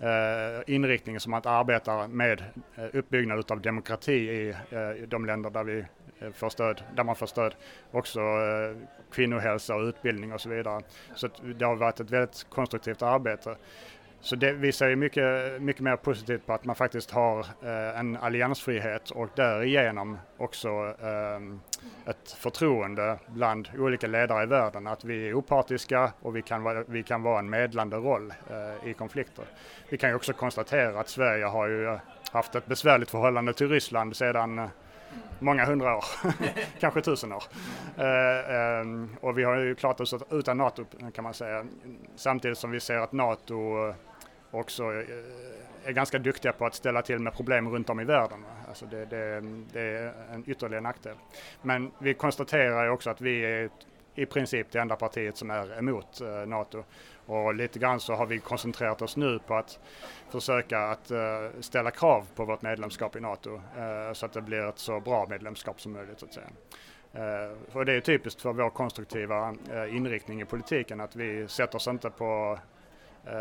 eh, 0.00 0.74
inriktningen 0.74 1.20
som 1.20 1.34
att 1.34 1.46
arbeta 1.46 2.08
med 2.08 2.44
eh, 2.76 2.84
uppbyggnad 2.92 3.52
av 3.52 3.60
demokrati 3.60 4.12
i 4.12 4.48
eh, 4.70 5.08
de 5.08 5.26
länder 5.26 5.50
där 5.50 5.64
vi 5.64 5.84
Øh, 6.22 6.28
eh, 6.42 6.48
stöd, 6.48 6.74
där 6.96 7.02
man 7.02 7.16
får 7.16 7.26
stöd. 7.26 7.50
Också 7.92 8.20
øh, 8.20 8.76
kvinnohälsa 9.12 9.74
och 9.74 9.82
utbildning 9.88 10.32
och 10.32 10.40
så 10.40 10.48
vidare. 10.48 10.82
Så 11.14 11.28
det 11.58 11.66
har 11.66 11.74
varit 11.74 12.00
ett 12.00 12.10
väldigt 12.10 12.46
konstruktivt 12.50 13.02
arbete. 13.02 13.56
Så 14.22 14.36
det 14.36 14.52
visar 14.52 14.88
ju 14.88 14.96
mycket, 14.96 15.62
mycket 15.62 15.82
mer 15.82 15.96
positivt 15.96 16.46
på 16.46 16.52
att 16.52 16.64
man 16.64 16.76
faktiskt 16.76 17.10
har 17.10 17.38
eh, 17.40 17.98
en 18.00 18.16
alliansfrihet 18.16 19.10
och 19.10 19.28
därigenom 19.34 20.18
också 20.36 20.68
eh, 21.02 22.10
ett 22.10 22.32
förtroende 22.32 23.18
bland 23.26 23.68
olika 23.78 24.06
ledare 24.06 24.42
i 24.42 24.46
världen 24.46 24.86
att 24.86 25.04
vi 25.04 25.28
är 25.28 25.34
opartiska 25.34 26.12
och 26.22 26.36
vi 26.36 26.42
kan 26.42 26.62
vara, 26.62 26.84
vi 26.86 27.02
kan 27.02 27.22
vara 27.22 27.38
en 27.38 27.50
medlande 27.50 27.96
roll 27.96 28.32
eh, 28.50 28.88
i 28.90 28.94
konflikter. 28.94 29.44
Vi 29.88 29.98
kan 29.98 30.10
ju 30.10 30.16
också 30.16 30.32
konstatera 30.32 31.00
att 31.00 31.08
Sverige 31.08 31.44
har 31.44 31.68
ju 31.68 31.98
haft 32.32 32.54
ett 32.54 32.66
besvärligt 32.66 33.10
förhållande 33.10 33.52
till 33.52 33.68
Ryssland 33.68 34.16
sedan 34.16 34.68
många 35.40 35.64
hundra 35.64 35.96
år, 35.96 36.04
kanske 36.80 37.00
tusen 37.00 37.32
år. 37.32 37.42
Uh, 37.98 38.80
um, 38.82 39.16
och 39.20 39.38
vi 39.38 39.44
har 39.44 39.56
ju 39.56 39.74
klart 39.74 40.00
oss 40.00 40.14
utan 40.30 40.56
NATO 40.58 40.84
kan 41.14 41.24
man 41.24 41.34
säga. 41.34 41.66
Samtidigt 42.16 42.58
som 42.58 42.70
vi 42.70 42.80
ser 42.80 42.96
att 42.96 43.12
NATO 43.12 43.88
eh, 43.88 43.94
också 44.50 44.90
uh, 44.90 45.04
är 45.84 45.92
ganska 45.92 46.18
duktiga 46.18 46.52
på 46.52 46.66
att 46.66 46.74
ställa 46.74 47.02
till 47.02 47.18
med 47.18 47.34
problem 47.34 47.68
runt 47.68 47.90
om 47.90 48.00
i 48.00 48.04
världen. 48.04 48.44
Alltså 48.68 48.86
det, 48.86 49.04
det, 49.04 49.40
det 49.72 49.80
är 49.80 50.12
en 50.32 50.44
ytterligare 50.46 50.82
nackdel. 50.82 51.16
Men 51.62 51.90
vi 51.98 52.14
konstaterar 52.14 52.84
ju 52.84 52.90
också 52.90 53.10
att 53.10 53.20
vi 53.20 53.44
är 53.44 53.70
i 54.14 54.26
princip 54.26 54.66
det 54.72 54.78
enda 54.78 54.96
partiet 54.96 55.36
som 55.36 55.50
är 55.50 55.78
emot 55.78 56.20
uh, 56.22 56.46
NATO. 56.46 56.84
Och 57.30 57.54
lite 57.54 57.78
grann 57.78 58.00
så 58.00 58.14
har 58.14 58.26
vi 58.26 58.38
koncentrerat 58.38 59.02
oss 59.02 59.16
nu 59.16 59.38
på 59.46 59.54
att 59.54 59.78
försöka 60.28 60.80
att 60.80 61.10
uh, 61.10 61.18
ställa 61.60 61.90
krav 61.90 62.26
på 62.34 62.44
vårt 62.44 62.62
medlemskap 62.62 63.16
i 63.16 63.20
NATO 63.20 63.50
uh, 63.54 64.12
så 64.12 64.26
att 64.26 64.32
det 64.32 64.42
blir 64.42 64.68
ett 64.68 64.78
så 64.78 65.00
bra 65.00 65.26
medlemskap 65.28 65.80
som 65.80 65.92
möjligt 65.92 66.20
så 66.20 66.26
att 66.26 66.34
säga. 66.34 66.46
Uh, 67.14 67.76
och 67.76 67.84
det 67.84 67.92
är 67.92 68.00
typiskt 68.00 68.42
för 68.42 68.52
vår 68.52 68.70
konstruktiva 68.70 69.54
inriktning 69.88 70.40
i 70.40 70.44
politiken 70.44 71.00
att 71.00 71.16
vi 71.16 71.48
sätter 71.48 71.76
oss 71.76 71.88
inte 71.88 72.10
på 72.10 72.58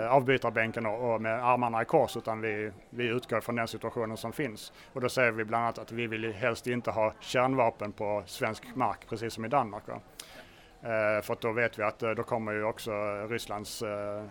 avbytarbänken 0.10 0.86
och, 0.86 1.14
och 1.14 1.22
med 1.22 1.46
armarna 1.46 1.82
i 1.82 1.86
kors 1.86 2.18
utan 2.18 2.42
vi, 2.42 2.72
vi 2.90 3.04
utgår 3.04 3.42
från 3.42 3.56
den 3.56 3.68
situationen 3.68 4.18
som 4.18 4.34
finns. 4.34 4.74
Och 4.94 5.02
då 5.02 5.10
säger 5.10 5.32
vi 5.32 5.46
bland 5.46 5.64
annat 5.64 5.80
att 5.80 5.92
vi 5.92 6.08
vill 6.08 6.34
helst 6.34 6.68
inte 6.68 6.92
ha 6.92 7.14
kärnvapen 7.20 7.92
på 7.92 8.24
svensk 8.26 8.76
mark 8.76 9.00
precis 9.10 9.34
som 9.34 9.46
i 9.46 9.48
Danmark. 9.48 9.88
Va? 9.88 10.00
Eh, 10.82 11.22
för 11.22 11.34
att 11.34 11.42
då 11.42 11.52
vet 11.52 11.80
vi 11.80 11.84
att 11.84 12.04
eh, 12.04 12.12
då 12.12 12.24
kommer 12.24 12.52
ju 12.52 12.64
också 12.64 12.92
Rysslands 13.30 13.82
eh, 13.82 14.24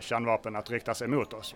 kärnvapen 0.00 0.56
att 0.56 0.70
riktas 0.70 1.02
emot 1.02 1.32
oss. 1.32 1.54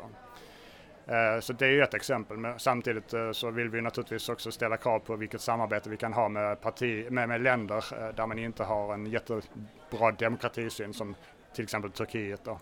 Så 1.40 1.52
det 1.52 1.66
är 1.66 1.70
ju 1.70 1.82
ett 1.82 1.94
exempel, 1.94 2.36
men 2.36 2.58
samtidigt 2.58 3.14
så 3.32 3.50
vill 3.50 3.68
vi 3.68 3.80
naturligtvis 3.80 4.28
också 4.28 4.50
ställa 4.50 4.76
krav 4.76 4.98
på 4.98 5.16
vilket 5.16 5.40
samarbete 5.40 5.90
vi 5.90 5.96
kan 5.96 6.12
ha 6.12 6.28
med, 6.28 6.60
parti, 6.60 7.10
med, 7.10 7.28
med 7.28 7.40
länder 7.40 7.84
där 8.12 8.26
man 8.26 8.38
inte 8.38 8.64
har 8.64 8.94
en 8.94 9.06
jättebra 9.06 10.12
demokratisyn 10.18 10.94
som 10.94 11.14
till 11.54 11.64
exempel 11.64 11.90
Turkiet. 11.90 12.44
Då. 12.44 12.58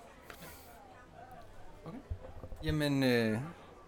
Okay. 1.84 2.00
Jamen, 2.62 3.02
øh, 3.02 3.38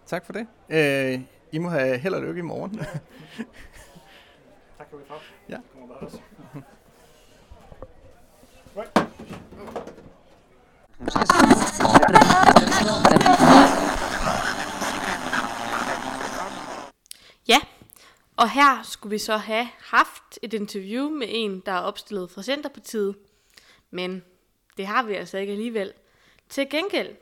tak 0.05 0.25
for 0.25 0.33
det. 0.33 0.47
Øh, 0.69 1.21
I 1.51 1.57
må 1.57 1.69
have 1.69 1.97
held 1.97 2.15
og 2.15 2.21
lykke 2.21 2.39
i 2.39 2.41
morgen. 2.41 2.79
tak 4.77 4.89
for 4.89 4.97
det. 4.97 5.05
Ja. 5.49 5.57
Ja, 17.47 17.59
og 18.35 18.49
her 18.49 18.83
skulle 18.83 19.11
vi 19.11 19.17
så 19.17 19.37
have 19.37 19.67
haft 19.79 20.39
et 20.41 20.53
interview 20.53 21.09
med 21.09 21.27
en, 21.29 21.59
der 21.65 21.71
er 21.71 21.79
opstillet 21.79 22.31
fra 22.31 22.43
Centerpartiet. 22.43 23.15
Men 23.91 24.23
det 24.77 24.87
har 24.87 25.03
vi 25.03 25.13
altså 25.13 25.37
ikke 25.37 25.53
alligevel. 25.53 25.93
Til 26.49 26.69
gengæld, 26.69 27.15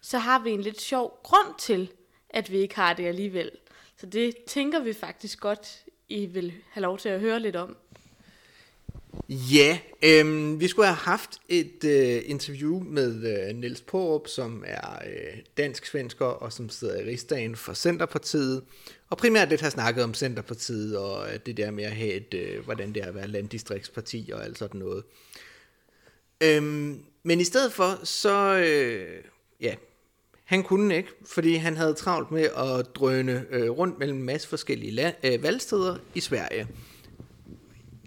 så 0.00 0.18
har 0.18 0.38
vi 0.38 0.50
en 0.50 0.60
lidt 0.60 0.80
sjov 0.80 1.20
grund 1.22 1.58
til, 1.58 1.92
at 2.30 2.50
vi 2.50 2.58
ikke 2.58 2.74
har 2.74 2.94
det 2.94 3.06
alligevel. 3.06 3.50
Så 3.96 4.06
det 4.06 4.34
tænker 4.46 4.80
vi 4.80 4.92
faktisk 4.92 5.40
godt, 5.40 5.84
I 6.08 6.26
vil 6.26 6.54
have 6.70 6.82
lov 6.82 6.98
til 6.98 7.08
at 7.08 7.20
høre 7.20 7.40
lidt 7.40 7.56
om. 7.56 7.76
Ja, 9.28 9.78
øhm, 10.02 10.60
vi 10.60 10.68
skulle 10.68 10.86
have 10.86 10.96
haft 10.96 11.30
et 11.48 11.84
øh, 11.84 12.22
interview 12.26 12.80
med 12.80 13.48
øh, 13.48 13.56
Niels 13.56 13.80
Porup, 13.80 14.28
som 14.28 14.64
er 14.66 14.98
øh, 15.06 15.38
dansk-svensker 15.56 16.24
og 16.26 16.52
som 16.52 16.68
sidder 16.68 17.00
i 17.00 17.04
rigsdagen 17.04 17.56
for 17.56 17.72
Centerpartiet. 17.74 18.62
Og 19.10 19.16
primært 19.16 19.48
lidt 19.48 19.60
har 19.60 19.70
snakket 19.70 20.04
om 20.04 20.14
Centerpartiet 20.14 20.98
og 20.98 21.32
øh, 21.32 21.38
det 21.46 21.56
der 21.56 21.70
med 21.70 21.84
at 21.84 21.92
have 21.92 22.12
et, 22.12 22.34
øh, 22.34 22.64
hvordan 22.64 22.92
det 22.92 23.02
er 23.02 23.06
at 23.06 23.14
være 23.14 23.28
landdistriktsparti 23.28 24.30
og 24.34 24.44
alt 24.44 24.58
sådan 24.58 24.80
noget. 24.80 25.04
Øhm, 26.40 27.00
men 27.22 27.40
i 27.40 27.44
stedet 27.44 27.72
for, 27.72 28.04
så, 28.04 28.56
øh, 28.56 29.24
ja, 29.60 29.74
han 30.44 30.62
kunne 30.62 30.96
ikke, 30.96 31.08
fordi 31.26 31.54
han 31.54 31.76
havde 31.76 31.94
travlt 31.94 32.30
med 32.30 32.42
at 32.42 32.86
drøne 32.94 33.46
øh, 33.50 33.70
rundt 33.70 33.98
mellem 33.98 34.18
en 34.18 34.24
masse 34.24 34.48
forskellige 34.48 35.08
la- 35.08 35.26
øh, 35.32 35.42
valgsteder 35.42 35.96
i 36.14 36.20
Sverige 36.20 36.68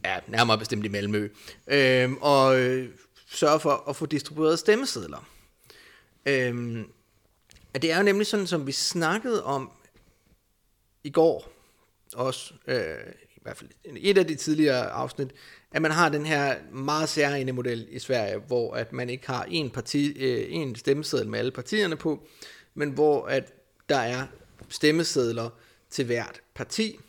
ja, 0.05 0.19
nærmere 0.27 0.57
bestemt 0.57 0.85
i 0.85 0.87
Malmø, 0.87 1.29
øh, 1.67 2.11
og 2.21 2.59
øh, 2.59 2.89
sørge 3.27 3.59
for 3.59 3.89
at 3.89 3.95
få 3.95 4.05
distribueret 4.05 4.59
stemmesedler. 4.59 5.29
Øh, 6.25 6.83
det 7.73 7.91
er 7.91 7.97
jo 7.97 8.03
nemlig 8.03 8.27
sådan, 8.27 8.47
som 8.47 8.67
vi 8.67 8.71
snakkede 8.71 9.43
om 9.43 9.71
i 11.03 11.09
går, 11.09 11.51
også 12.13 12.53
øh, 12.67 13.13
i 13.35 13.39
hvert 13.41 13.57
fald 13.57 13.69
et 13.85 14.17
af 14.17 14.27
de 14.27 14.35
tidligere 14.35 14.89
afsnit, 14.89 15.29
at 15.71 15.81
man 15.81 15.91
har 15.91 16.09
den 16.09 16.25
her 16.25 16.55
meget 16.71 17.09
særlige 17.09 17.51
model 17.51 17.87
i 17.89 17.99
Sverige, 17.99 18.37
hvor 18.37 18.73
at 18.73 18.93
man 18.93 19.09
ikke 19.09 19.27
har 19.27 19.43
en, 19.43 19.69
parti, 19.69 20.17
øh, 20.17 20.45
en 20.49 20.75
stemmeseddel 20.75 21.27
med 21.27 21.39
alle 21.39 21.51
partierne 21.51 21.95
på, 21.95 22.27
men 22.73 22.89
hvor 22.89 23.25
at 23.25 23.53
der 23.89 23.97
er 23.97 24.27
stemmesedler 24.69 25.49
til 25.89 26.05
hvert 26.05 26.41
parti, 26.55 26.99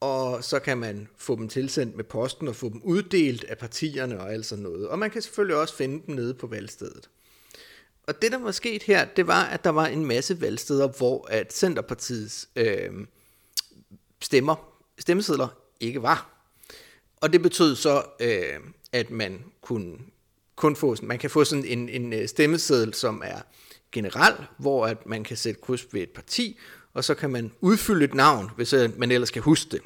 og 0.00 0.44
så 0.44 0.58
kan 0.58 0.78
man 0.78 1.08
få 1.16 1.36
dem 1.36 1.48
tilsendt 1.48 1.96
med 1.96 2.04
posten 2.04 2.48
og 2.48 2.56
få 2.56 2.68
dem 2.68 2.80
uddelt 2.84 3.44
af 3.44 3.58
partierne 3.58 4.20
og 4.20 4.32
alt 4.32 4.46
sådan 4.46 4.62
noget. 4.62 4.88
Og 4.88 4.98
man 4.98 5.10
kan 5.10 5.22
selvfølgelig 5.22 5.56
også 5.56 5.74
finde 5.74 6.02
dem 6.06 6.14
nede 6.14 6.34
på 6.34 6.46
valgstedet. 6.46 7.08
Og 8.02 8.22
det, 8.22 8.32
der 8.32 8.38
var 8.38 8.50
sket 8.50 8.82
her, 8.82 9.04
det 9.04 9.26
var, 9.26 9.44
at 9.44 9.64
der 9.64 9.70
var 9.70 9.86
en 9.86 10.06
masse 10.06 10.40
valgsteder, 10.40 10.88
hvor 10.88 11.26
at 11.30 11.52
Centerpartiets 11.52 12.48
øh, 12.56 12.90
stemmer, 14.22 14.82
stemmesedler 14.98 15.48
ikke 15.80 16.02
var. 16.02 16.44
Og 17.16 17.32
det 17.32 17.42
betød 17.42 17.76
så, 17.76 18.04
øh, 18.20 18.60
at 18.92 19.10
man 19.10 19.44
kunne 19.60 19.98
kun 20.56 20.76
få, 20.76 20.96
man 21.02 21.18
kan 21.18 21.30
få 21.30 21.44
sådan 21.44 21.64
en, 21.64 21.88
en 21.88 22.12
øh, 22.12 22.28
stemmeseddel, 22.28 22.94
som 22.94 23.22
er 23.24 23.40
generel, 23.92 24.34
hvor 24.58 24.86
at 24.86 25.06
man 25.06 25.24
kan 25.24 25.36
sætte 25.36 25.60
kryds 25.60 25.86
ved 25.92 26.02
et 26.02 26.10
parti, 26.10 26.58
og 26.94 27.04
så 27.04 27.14
kan 27.14 27.30
man 27.30 27.52
udfylde 27.60 28.04
et 28.04 28.14
navn, 28.14 28.50
hvis 28.56 28.72
øh, 28.72 28.98
man 28.98 29.10
ellers 29.10 29.30
kan 29.30 29.42
huske 29.42 29.70
det. 29.70 29.80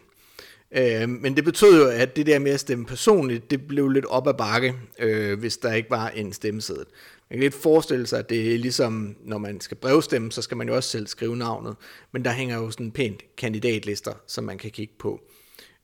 Øh, 0.76 1.08
men 1.08 1.36
det 1.36 1.44
betød 1.44 1.82
jo, 1.82 1.88
at 1.88 2.16
det 2.16 2.26
der 2.26 2.38
med 2.38 2.52
at 2.52 2.60
stemme 2.60 2.86
personligt, 2.86 3.50
det 3.50 3.68
blev 3.68 3.88
lidt 3.88 4.06
op 4.06 4.28
ad 4.28 4.34
bakke, 4.34 4.74
øh, 4.98 5.38
hvis 5.38 5.56
der 5.56 5.72
ikke 5.72 5.90
var 5.90 6.08
en 6.08 6.32
stemmeseddel. 6.32 6.86
Man 7.30 7.38
kan 7.38 7.40
lidt 7.40 7.54
forestille 7.54 8.06
sig, 8.06 8.18
at 8.18 8.30
det 8.30 8.54
er 8.54 8.58
ligesom, 8.58 9.16
når 9.24 9.38
man 9.38 9.60
skal 9.60 9.76
brevstemme, 9.76 10.32
så 10.32 10.42
skal 10.42 10.56
man 10.56 10.68
jo 10.68 10.76
også 10.76 10.90
selv 10.90 11.06
skrive 11.06 11.36
navnet. 11.36 11.76
Men 12.12 12.24
der 12.24 12.30
hænger 12.30 12.56
jo 12.56 12.70
sådan 12.70 12.90
pænt 12.90 13.36
kandidatlister, 13.36 14.12
som 14.26 14.44
man 14.44 14.58
kan 14.58 14.70
kigge 14.70 14.94
på. 14.98 15.20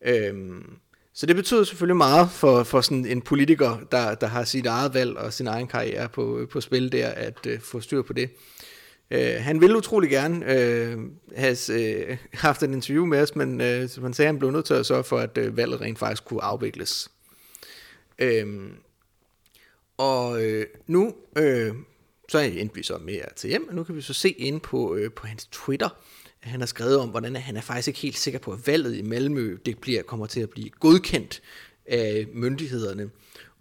Øhm, 0.07 0.65
så 1.15 1.27
det 1.27 1.37
betyder 1.37 1.65
selvfølgelig 1.65 1.97
meget 1.97 2.31
for, 2.31 2.63
for 2.63 2.81
sådan 2.81 3.07
en 3.07 3.23
politiker, 3.23 3.79
der, 3.93 4.15
der 4.15 4.27
har 4.27 4.45
sit 4.45 4.67
eget 4.67 4.95
valg 4.95 5.17
og 5.17 5.33
sin 5.33 5.47
egen 5.47 5.67
karriere 5.67 6.09
på, 6.09 6.47
på 6.51 6.61
spil 6.61 6.93
der, 6.93 7.09
at 7.09 7.47
øh, 7.47 7.61
få 7.61 7.81
styr 7.81 8.03
på 8.03 8.13
det. 8.13 8.31
Øh, 9.11 9.35
han 9.41 9.61
ville 9.61 9.77
utrolig 9.77 10.11
gerne 10.11 10.53
øh, 10.53 10.99
have 11.37 11.57
øh, 11.73 12.17
haft 12.33 12.63
en 12.63 12.75
interview 12.75 13.05
med 13.05 13.23
os, 13.23 13.37
men 13.37 13.61
øh, 13.61 13.89
som 13.89 14.03
han 14.03 14.15
sagde, 14.15 14.27
han 14.27 14.39
blev 14.39 14.51
nødt 14.51 14.65
til 14.65 14.75
at 14.75 14.87
sørge 14.87 15.05
for, 15.05 15.19
at 15.19 15.39
øh, 15.39 15.57
valget 15.57 15.81
rent 15.81 15.99
faktisk 15.99 16.25
kunne 16.25 16.43
afvikles. 16.43 17.11
Øh, 18.19 18.71
og 19.97 20.45
øh, 20.45 20.67
nu 20.87 21.15
øh, 21.39 21.75
så 22.29 22.39
endte 22.39 22.75
vi 22.75 22.83
så 22.83 22.99
med 22.99 23.15
at 23.15 23.35
tage 23.37 23.51
hjem, 23.51 23.69
og 23.69 23.75
nu 23.75 23.85
kan 23.85 23.97
vi 23.97 24.01
så 24.01 24.13
se 24.13 24.31
ind 24.31 24.61
på, 24.61 24.95
øh, 24.95 25.13
på 25.13 25.27
hans 25.27 25.47
Twitter, 25.47 25.89
at 26.43 26.49
han 26.49 26.61
har 26.61 26.67
skrevet 26.67 26.99
om, 26.99 27.09
hvordan 27.09 27.37
han 27.37 27.57
er 27.57 27.61
faktisk 27.61 27.89
ikke 27.89 28.01
helt 28.01 28.19
sikker 28.19 28.41
på, 28.41 28.53
at 28.53 28.67
valget 28.67 28.97
i 28.97 29.03
Malmø 29.03 29.59
det 29.67 29.79
bliver, 29.79 30.03
kommer 30.03 30.27
til 30.27 30.41
at 30.41 30.51
blive 30.51 30.71
godkendt 30.71 31.43
af 31.87 32.27
myndighederne. 32.35 33.11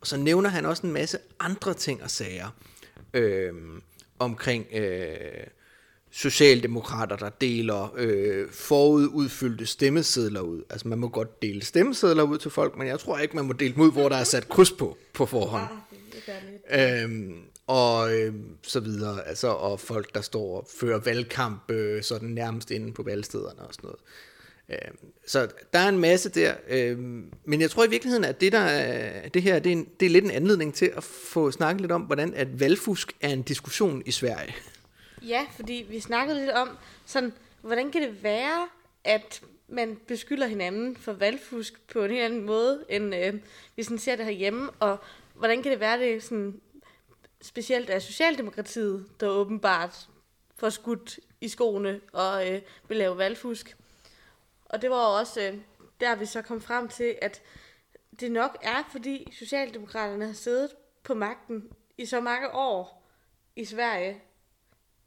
Og 0.02 0.08
så 0.08 0.18
nævner 0.18 0.50
han 0.50 0.66
også 0.66 0.88
en 0.88 0.94
masse 0.94 1.18
andre 1.40 1.74
ting 1.74 2.04
og 2.04 2.12
sager. 2.12 2.50
Øh, 3.14 3.54
omkring 4.20 4.66
øh, 4.74 5.18
socialdemokrater, 6.12 7.16
der 7.16 7.30
deler 7.30 7.94
øh, 7.98 8.52
forududfyldte 8.52 9.66
stemmesedler 9.66 10.42
ud. 10.42 10.64
Altså 10.70 10.88
man 10.88 11.00
må 11.00 11.08
godt 11.08 11.42
dele 11.42 11.66
stemmesedler 11.66 12.24
ud 12.24 12.38
til 12.38 12.52
folk, 12.52 12.78
men 12.78 12.88
jeg 12.88 13.00
tror 13.00 13.18
ikke, 13.18 13.36
man 13.36 13.46
må 13.46 13.54
dele 13.54 13.74
dem 13.74 13.82
ud, 13.84 13.92
hvor 13.92 14.10
der 14.10 14.16
er 14.16 14.24
sat 14.24 14.50
kryds 14.50 14.72
på 14.72 14.98
på 15.14 15.26
forhånd. 15.26 15.68
Øhm, 16.72 17.36
og 17.68 18.14
øh, 18.16 18.34
så 18.62 18.80
videre. 18.80 19.28
Altså, 19.28 19.48
og 19.48 19.80
folk, 19.80 20.16
der 20.16 20.22
står 20.22 20.58
og 20.58 20.68
fører 20.80 21.00
valgkamp 21.00 21.72
øh, 21.72 22.04
sådan 22.04 22.30
nærmest 22.30 22.72
inde 22.72 22.94
på 22.94 23.04
valgstederne 23.04 23.62
og 23.62 23.74
sådan 23.74 23.88
noget. 23.88 24.00
Øh, 24.70 24.78
så 25.28 25.48
der 25.74 25.80
er 25.80 25.90
en 25.90 26.00
masse 26.00 26.30
der, 26.30 26.56
øhm, 26.68 27.34
men 27.46 27.62
jeg 27.62 27.72
tror 27.72 27.84
i 27.84 27.90
virkeligheden, 27.90 28.26
at 28.26 28.42
det, 28.42 28.52
der 28.52 28.60
er, 28.60 29.30
det 29.30 29.42
her 29.42 29.60
det 29.60 29.70
er, 29.70 29.74
en, 29.74 29.90
det 30.00 30.06
er 30.06 30.10
lidt 30.10 30.26
en 30.26 30.32
anledning 30.32 30.74
til 30.74 30.92
at 30.96 31.04
få 31.04 31.52
snakket 31.52 31.82
lidt 31.82 31.92
om, 31.92 32.02
hvordan 32.02 32.34
at 32.34 32.60
valgfusk 32.60 33.14
er 33.22 33.30
en 33.30 33.42
diskussion 33.42 34.04
i 34.06 34.12
Sverige. 34.12 34.56
Ja, 35.22 35.46
fordi 35.56 35.86
vi 35.90 36.00
snakkede 36.00 36.40
lidt 36.40 36.52
om, 36.52 36.70
sådan, 37.06 37.34
hvordan 37.62 37.92
kan 37.92 38.02
det 38.02 38.24
være, 38.24 38.68
at 39.04 39.42
man 39.68 39.98
beskylder 40.08 40.48
hinanden 40.48 40.96
for 40.96 41.14
valgfusk 41.14 41.88
på 41.94 42.04
en 42.04 42.12
helt 42.12 42.24
anden 42.24 42.46
måde, 42.46 42.86
end 42.90 43.16
øh, 43.16 43.34
vi 43.76 43.84
sådan 43.84 43.98
ser 43.98 44.16
det 44.16 44.26
herhjemme, 44.26 44.70
og 44.80 44.98
hvordan 45.36 45.64
kan 45.64 45.72
det 45.72 45.80
være, 45.80 46.00
det 46.00 46.24
sådan, 46.24 46.62
specielt 47.42 47.90
er 47.90 48.00
Socialdemokratiet, 48.00 49.06
der 49.20 49.28
åbenbart 49.28 50.08
får 50.58 50.70
skudt 50.70 51.20
i 51.42 51.48
skoene 51.48 52.00
og 52.14 52.50
øh, 52.52 52.62
vil 52.88 52.98
lave 52.98 53.18
valgfusk. 53.18 53.76
Og 54.70 54.82
det 54.82 54.90
var 54.90 55.06
også 55.06 55.42
øh, 55.42 55.58
der, 56.00 56.16
vi 56.16 56.26
så 56.26 56.42
kom 56.42 56.62
frem 56.62 56.88
til, 56.88 57.16
at 57.22 57.42
det 58.20 58.32
nok 58.32 58.58
er, 58.62 58.84
fordi 58.92 59.32
Socialdemokraterne 59.32 60.26
har 60.26 60.34
siddet 60.34 60.76
på 61.04 61.14
magten 61.14 61.72
i 61.98 62.06
så 62.06 62.22
mange 62.22 62.54
år 62.54 63.04
i 63.56 63.66
Sverige, 63.66 64.22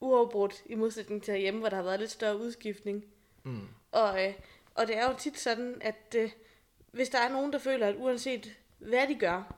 uafbrudt 0.01 0.62
i 0.66 0.75
modsætning 0.75 1.23
til 1.23 1.37
hjemme, 1.37 1.61
hvor 1.61 1.68
der 1.68 1.77
har 1.77 1.83
været 1.83 2.01
lidt 2.01 2.11
større 2.11 2.38
udskiftning. 2.38 3.05
Mm. 3.42 3.68
Og, 3.92 4.27
øh, 4.27 4.35
og 4.75 4.87
det 4.87 4.96
er 4.96 5.11
jo 5.11 5.16
tit 5.18 5.38
sådan, 5.38 5.79
at 5.81 6.14
øh, 6.16 6.31
hvis 6.92 7.09
der 7.09 7.18
er 7.18 7.29
nogen, 7.29 7.53
der 7.53 7.59
føler, 7.59 7.87
at 7.87 7.96
uanset 7.99 8.57
hvad 8.79 9.09
de 9.09 9.14
gør, 9.14 9.57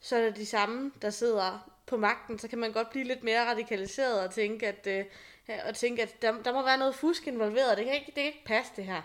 så 0.00 0.16
er 0.16 0.24
det 0.24 0.36
de 0.36 0.46
samme, 0.46 0.92
der 1.02 1.10
sidder 1.10 1.72
på 1.86 1.96
magten, 1.96 2.38
så 2.38 2.48
kan 2.48 2.58
man 2.58 2.72
godt 2.72 2.90
blive 2.90 3.04
lidt 3.04 3.24
mere 3.24 3.50
radikaliseret 3.50 4.20
og 4.20 4.34
tænke, 4.34 4.68
at, 4.68 4.86
øh, 4.86 5.04
og 5.68 5.74
tænke, 5.74 6.02
at 6.02 6.22
der, 6.22 6.42
der 6.42 6.52
må 6.52 6.62
være 6.62 6.78
noget 6.78 6.94
fusk 6.94 7.26
involveret. 7.26 7.76
Det 7.78 7.84
kan 7.84 7.94
ikke, 7.94 8.06
det 8.06 8.14
kan 8.14 8.24
ikke 8.24 8.44
passe, 8.44 8.72
det 8.76 8.84
her. 8.84 9.02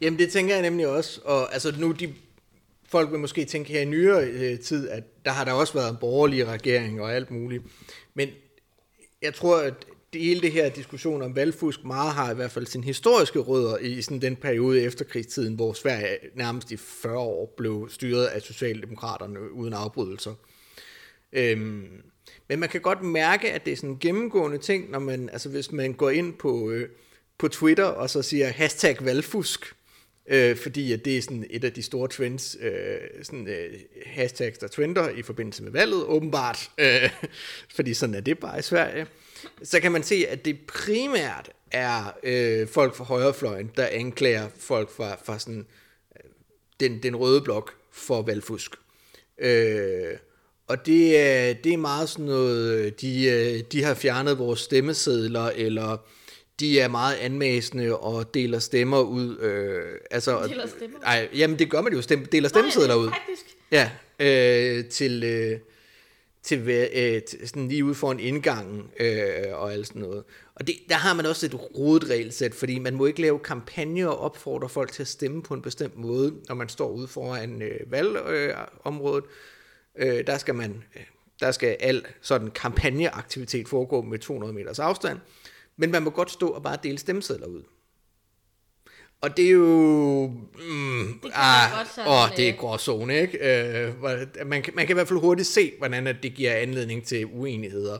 Jamen 0.00 0.18
det 0.18 0.32
tænker 0.32 0.54
jeg 0.54 0.62
nemlig 0.62 0.86
også, 0.86 1.20
og 1.24 1.52
altså 1.54 1.74
nu 1.78 1.92
de 1.92 2.14
folk 2.88 3.10
vil 3.10 3.18
måske 3.18 3.44
tænke 3.44 3.72
her 3.72 3.80
i 3.80 3.84
nyere 3.84 4.24
øh, 4.24 4.58
tid, 4.58 4.88
at 4.88 5.02
der 5.24 5.30
har 5.30 5.44
der 5.44 5.52
også 5.52 5.72
været 5.72 5.90
en 5.90 5.96
borgerlig 6.00 6.46
regering 6.46 7.00
og 7.00 7.14
alt 7.14 7.30
muligt, 7.30 7.62
men 8.14 8.28
jeg 9.22 9.34
tror, 9.34 9.56
at 9.56 9.74
det 10.12 10.22
hele 10.22 10.40
det 10.40 10.52
her 10.52 10.68
diskussion 10.68 11.22
om 11.22 11.36
valgfusk 11.36 11.84
meget 11.84 12.12
har 12.12 12.32
i 12.32 12.34
hvert 12.34 12.50
fald 12.50 12.66
sin 12.66 12.84
historiske 12.84 13.38
rødder 13.38 13.78
i 13.78 14.02
sådan 14.02 14.22
den 14.22 14.36
periode 14.36 14.82
efter 14.82 15.04
krigstiden, 15.04 15.54
hvor 15.54 15.72
Sverige 15.72 16.18
nærmest 16.34 16.70
i 16.70 16.76
40 16.76 17.18
år 17.18 17.54
blev 17.56 17.88
styret 17.90 18.26
af 18.26 18.42
Socialdemokraterne 18.42 19.52
uden 19.52 19.72
afbrydelser. 19.72 20.34
Øhm, 21.32 21.88
men 22.48 22.58
man 22.58 22.68
kan 22.68 22.80
godt 22.80 23.02
mærke, 23.02 23.52
at 23.52 23.64
det 23.64 23.72
er 23.72 23.76
sådan 23.76 23.90
en 23.90 23.98
gennemgående 23.98 24.58
ting, 24.58 24.90
når 24.90 24.98
man, 24.98 25.28
altså 25.28 25.48
hvis 25.48 25.72
man 25.72 25.92
går 25.92 26.10
ind 26.10 26.34
på, 26.34 26.70
øh, 26.70 26.88
på 27.38 27.48
Twitter 27.48 27.84
og 27.84 28.10
så 28.10 28.22
siger 28.22 28.48
hashtag 28.48 28.96
valgfusk, 29.04 29.74
øh, 30.26 30.56
fordi 30.56 30.92
at 30.92 31.04
det 31.04 31.16
er 31.16 31.22
sådan 31.22 31.46
et 31.50 31.64
af 31.64 31.72
de 31.72 31.82
store 31.82 32.08
trends, 32.08 32.56
øh, 32.60 32.98
sådan, 33.22 33.48
øh, 33.48 33.74
hashtags, 34.06 34.58
der 34.58 34.68
trender 34.68 35.08
i 35.08 35.22
forbindelse 35.22 35.62
med 35.62 35.72
valget, 35.72 36.04
åbenbart, 36.04 36.70
øh, 36.78 37.10
fordi 37.76 37.94
sådan 37.94 38.14
er 38.14 38.20
det 38.20 38.38
bare 38.38 38.58
i 38.58 38.62
Sverige, 38.62 39.06
så 39.62 39.80
kan 39.80 39.92
man 39.92 40.02
se, 40.02 40.26
at 40.28 40.44
det 40.44 40.58
primært 40.68 41.50
er 41.72 42.18
øh, 42.22 42.68
folk 42.68 42.94
fra 42.94 43.04
højrefløjen, 43.04 43.70
der 43.76 43.86
anklager 43.86 44.48
folk 44.58 44.90
fra, 44.90 45.16
fra 45.24 45.38
sådan, 45.38 45.66
øh, 46.16 46.30
den, 46.80 47.02
den 47.02 47.16
røde 47.16 47.40
blok 47.40 47.74
for 47.92 48.22
valgfusk. 48.22 48.70
Øh, 49.38 50.16
og 50.66 50.86
det 50.86 51.18
er, 51.18 51.52
det 51.54 51.72
er 51.72 51.76
meget 51.76 52.08
sådan 52.08 52.24
noget, 52.24 52.74
øh, 52.74 52.92
de, 53.00 53.24
øh, 53.24 53.60
de 53.72 53.82
har 53.82 53.94
fjernet 53.94 54.38
vores 54.38 54.60
stemmesedler, 54.60 55.50
eller 55.54 55.96
de 56.60 56.80
er 56.80 56.88
meget 56.88 57.16
anmæsende 57.16 57.96
og 57.96 58.34
deler 58.34 58.58
stemmer 58.58 59.00
ud. 59.00 59.38
Øh, 59.38 60.00
altså, 60.10 60.46
Deler 60.46 60.66
stemmer? 60.66 60.98
Ej, 61.00 61.28
jamen 61.34 61.58
det 61.58 61.70
gør 61.70 61.80
man 61.80 61.92
jo, 61.92 62.02
stem, 62.02 62.26
deler 62.26 62.48
stemmesedler 62.48 62.94
ud. 62.94 63.08
Faktisk. 63.08 63.56
Ja, 63.70 63.90
øh, 64.18 64.84
til, 64.84 65.24
øh, 65.24 65.58
til, 66.42 66.68
øh, 66.68 67.22
til 67.22 67.48
sådan 67.48 67.68
lige 67.68 67.84
ude 67.84 67.94
foran 67.94 68.20
indgangen 68.20 68.90
øh, 69.00 69.32
og 69.52 69.72
alt 69.72 69.86
sådan 69.86 70.02
noget. 70.02 70.24
Og 70.54 70.66
det, 70.66 70.74
der 70.88 70.94
har 70.94 71.14
man 71.14 71.26
også 71.26 71.46
et 71.46 71.54
rodet 71.54 72.10
regelsæt, 72.10 72.54
fordi 72.54 72.78
man 72.78 72.94
må 72.94 73.06
ikke 73.06 73.20
lave 73.20 73.38
kampagner 73.38 74.06
og 74.06 74.18
opfordre 74.18 74.68
folk 74.68 74.92
til 74.92 75.02
at 75.02 75.08
stemme 75.08 75.42
på 75.42 75.54
en 75.54 75.62
bestemt 75.62 75.98
måde, 75.98 76.34
når 76.48 76.54
man 76.54 76.68
står 76.68 76.88
ude 76.90 77.08
foran 77.08 77.62
øh, 77.62 77.92
valgområdet. 77.92 79.24
Øh, 79.98 80.26
der 80.26 80.38
skal 80.38 80.54
man, 80.54 80.84
øh, 80.96 81.02
der 81.40 81.50
skal 81.50 81.76
al 81.80 82.04
sådan 82.20 82.50
kampagneaktivitet 82.50 83.68
foregå 83.68 84.02
med 84.02 84.18
200 84.18 84.52
meters 84.52 84.78
afstand, 84.78 85.18
men 85.76 85.90
man 85.90 86.02
må 86.02 86.10
godt 86.10 86.30
stå 86.30 86.48
og 86.48 86.62
bare 86.62 86.78
dele 86.82 86.98
stemmesedler 86.98 87.46
ud. 87.46 87.62
Og 89.20 89.36
det 89.36 89.46
er 89.46 89.50
jo... 89.50 90.26
Mm, 90.26 91.20
Det 91.22 91.30
ah, 91.34 91.72
godt 91.76 91.94
sådan, 91.94 92.10
åh, 92.10 92.36
det 92.36 92.48
er 92.48 92.52
øh, 92.52 92.58
gråzone, 92.58 93.20
ikke? 93.20 93.38
Øh, 93.38 94.02
man, 94.46 94.62
kan, 94.62 94.74
man 94.74 94.86
kan 94.86 94.94
i 94.94 94.96
hvert 94.96 95.08
fald 95.08 95.20
hurtigt 95.20 95.48
se, 95.48 95.72
hvordan 95.78 96.06
at 96.06 96.16
det 96.22 96.34
giver 96.34 96.52
anledning 96.52 97.04
til 97.04 97.26
uenigheder 97.26 97.98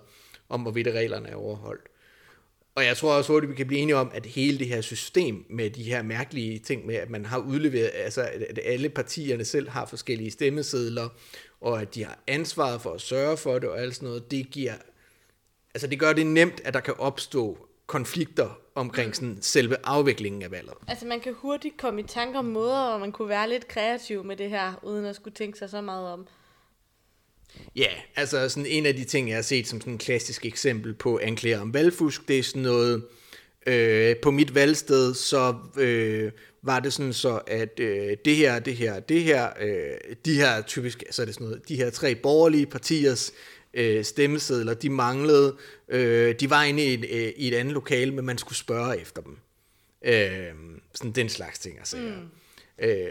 om, 0.49 0.61
hvorvidt 0.61 0.89
reglerne 0.89 1.29
er 1.29 1.35
overholdt. 1.35 1.83
Og 2.75 2.85
jeg 2.85 2.97
tror 2.97 3.13
også 3.13 3.33
hurtigt, 3.33 3.51
vi 3.51 3.57
kan 3.57 3.67
blive 3.67 3.81
enige 3.81 3.97
om, 3.97 4.11
at 4.15 4.27
hele 4.27 4.59
det 4.59 4.67
her 4.67 4.81
system 4.81 5.45
med 5.51 5.71
de 5.71 5.83
her 5.83 6.03
mærkelige 6.03 6.59
ting 6.59 6.87
med, 6.87 6.95
at 6.95 7.11
man 7.11 7.25
har 7.25 7.39
udleveret, 7.39 7.91
altså 7.95 8.23
at 8.51 8.59
alle 8.65 8.89
partierne 8.89 9.45
selv 9.45 9.69
har 9.69 9.87
forskellige 9.87 10.31
stemmesedler, 10.31 11.09
og 11.61 11.81
at 11.81 11.95
de 11.95 12.05
har 12.05 12.19
ansvaret 12.27 12.81
for 12.81 12.93
at 12.93 13.01
sørge 13.01 13.37
for 13.37 13.59
det 13.59 13.69
og 13.69 13.81
alt 13.81 13.95
sådan 13.95 14.07
noget, 14.09 14.31
det 14.31 14.51
giver, 14.51 14.73
altså 15.75 15.87
det 15.87 15.99
gør 15.99 16.13
det 16.13 16.27
nemt, 16.27 16.61
at 16.65 16.75
der 16.75 16.81
kan 16.81 16.95
opstå 16.99 17.69
konflikter 17.87 18.59
omkring 18.75 19.17
sådan 19.17 19.39
selve 19.41 19.77
afviklingen 19.85 20.43
af 20.43 20.51
valget. 20.51 20.75
Altså 20.89 21.07
man 21.07 21.21
kan 21.21 21.35
hurtigt 21.37 21.77
komme 21.77 22.01
i 22.01 22.05
tanker 22.05 22.39
om 22.39 22.45
måder, 22.45 22.89
hvor 22.89 22.99
man 22.99 23.13
kunne 23.13 23.29
være 23.29 23.49
lidt 23.49 23.69
kreativ 23.69 24.25
med 24.25 24.37
det 24.37 24.51
her, 24.51 24.73
uden 24.83 25.05
at 25.05 25.17
skulle 25.17 25.35
tænke 25.35 25.59
sig 25.59 25.71
så 25.71 25.81
meget 25.81 26.09
om. 26.09 26.27
Ja, 27.77 27.89
altså 28.17 28.49
sådan 28.49 28.67
en 28.67 28.87
af 28.87 28.95
de 28.95 29.05
ting, 29.05 29.29
jeg 29.29 29.37
har 29.37 29.43
set 29.43 29.67
som 29.67 29.81
sådan 29.81 29.93
en 29.93 29.99
klassisk 29.99 30.47
eksempel 30.47 30.95
på 30.95 31.21
anklager 31.23 31.61
om 31.61 31.75
valgfusk, 31.75 32.29
det 32.29 32.39
er 32.39 32.43
sådan 32.43 32.63
noget, 32.63 33.05
øh, 33.67 34.17
på 34.17 34.31
mit 34.31 34.55
valgsted, 34.55 35.15
så 35.15 35.55
øh, 35.79 36.33
var 36.63 36.81
det 36.81 36.93
sådan 36.93 37.13
så, 37.13 37.41
at 37.47 37.81
øh, 37.81 38.17
det 38.25 38.37
her, 38.37 38.59
det 38.59 38.77
her, 38.77 39.01
det 39.01 39.23
her, 39.23 39.49
øh, 39.61 40.15
de 40.25 40.35
her 40.35 40.63
typisk, 40.63 41.05
så 41.11 41.23
er 41.23 41.27
det 41.27 41.35
sådan 41.35 41.47
noget, 41.47 41.69
de 41.69 41.77
her 41.77 41.91
tre 41.91 42.15
borgerlige 42.15 42.67
partiers 42.67 43.33
øh, 43.75 44.05
stemmesedler, 44.05 44.75
de 44.75 44.91
manglede, 44.91 45.57
øh, 45.89 46.35
de 46.41 46.51
var 46.51 46.63
inde 46.63 46.85
i 46.85 46.95
et, 46.95 47.05
øh, 47.11 47.33
i 47.37 47.49
et 47.49 47.55
andet 47.55 47.75
lokale, 47.75 48.15
men 48.15 48.25
man 48.25 48.39
skulle 48.39 48.59
spørge 48.59 49.01
efter 49.01 49.23
dem. 49.23 49.37
Øh, 50.05 50.55
sådan 50.95 51.13
den 51.13 51.29
slags 51.29 51.59
ting, 51.59 51.79
altså. 51.79 51.97
Mm. 51.97 52.29
Øh, 52.79 53.11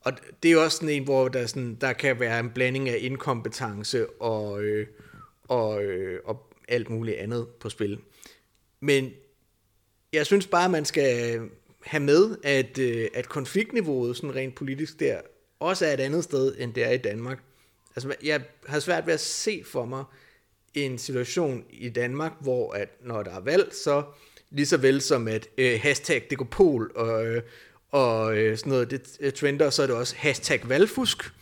og 0.00 0.12
det 0.42 0.48
er 0.48 0.52
jo 0.52 0.64
også 0.64 0.76
sådan 0.76 0.88
en, 0.88 1.04
hvor 1.04 1.28
der, 1.28 1.46
sådan, 1.46 1.74
der 1.80 1.92
kan 1.92 2.20
være 2.20 2.40
en 2.40 2.50
blanding 2.50 2.88
af 2.88 2.98
inkompetence 3.00 4.10
og, 4.10 4.62
øh, 4.62 4.86
og, 5.48 5.82
øh, 5.82 6.20
og 6.24 6.52
alt 6.68 6.90
muligt 6.90 7.16
andet 7.16 7.48
på 7.48 7.70
spil. 7.70 7.98
Men 8.80 9.10
jeg 10.12 10.26
synes 10.26 10.46
bare, 10.46 10.68
man 10.68 10.84
skal 10.84 11.40
have 11.82 12.02
med, 12.02 12.36
at, 12.42 12.78
øh, 12.78 13.08
at 13.14 13.28
konfliktniveauet 13.28 14.16
sådan 14.16 14.34
rent 14.34 14.54
politisk 14.54 15.00
der 15.00 15.20
også 15.60 15.86
er 15.86 15.92
et 15.92 16.00
andet 16.00 16.24
sted, 16.24 16.54
end 16.58 16.74
det 16.74 16.84
er 16.84 16.90
i 16.90 16.96
Danmark. 16.96 17.42
Altså, 17.96 18.14
jeg 18.22 18.40
har 18.66 18.80
svært 18.80 19.06
ved 19.06 19.14
at 19.14 19.20
se 19.20 19.62
for 19.66 19.84
mig 19.84 20.04
en 20.74 20.98
situation 20.98 21.64
i 21.70 21.88
Danmark, 21.88 22.32
hvor 22.40 22.72
at 22.72 22.88
når 23.04 23.22
der 23.22 23.30
er 23.30 23.40
valg, 23.40 23.74
så 23.74 24.02
lige 24.50 24.66
så 24.66 24.76
vel 24.76 25.00
som 25.00 25.28
at 25.28 25.48
øh, 25.58 25.80
hashtag 25.82 26.26
dekopol 26.30 26.92
og, 26.94 27.26
øh, 27.26 27.42
og 27.90 28.36
øh, 28.36 28.58
sådan 28.58 28.70
noget, 28.70 28.90
det 28.90 29.16
øh, 29.20 29.32
trender, 29.32 29.70
så 29.70 29.82
er 29.82 29.86
det 29.86 29.96
også 29.96 30.14
hashtag 30.16 30.68
valgfusk. 30.68 31.32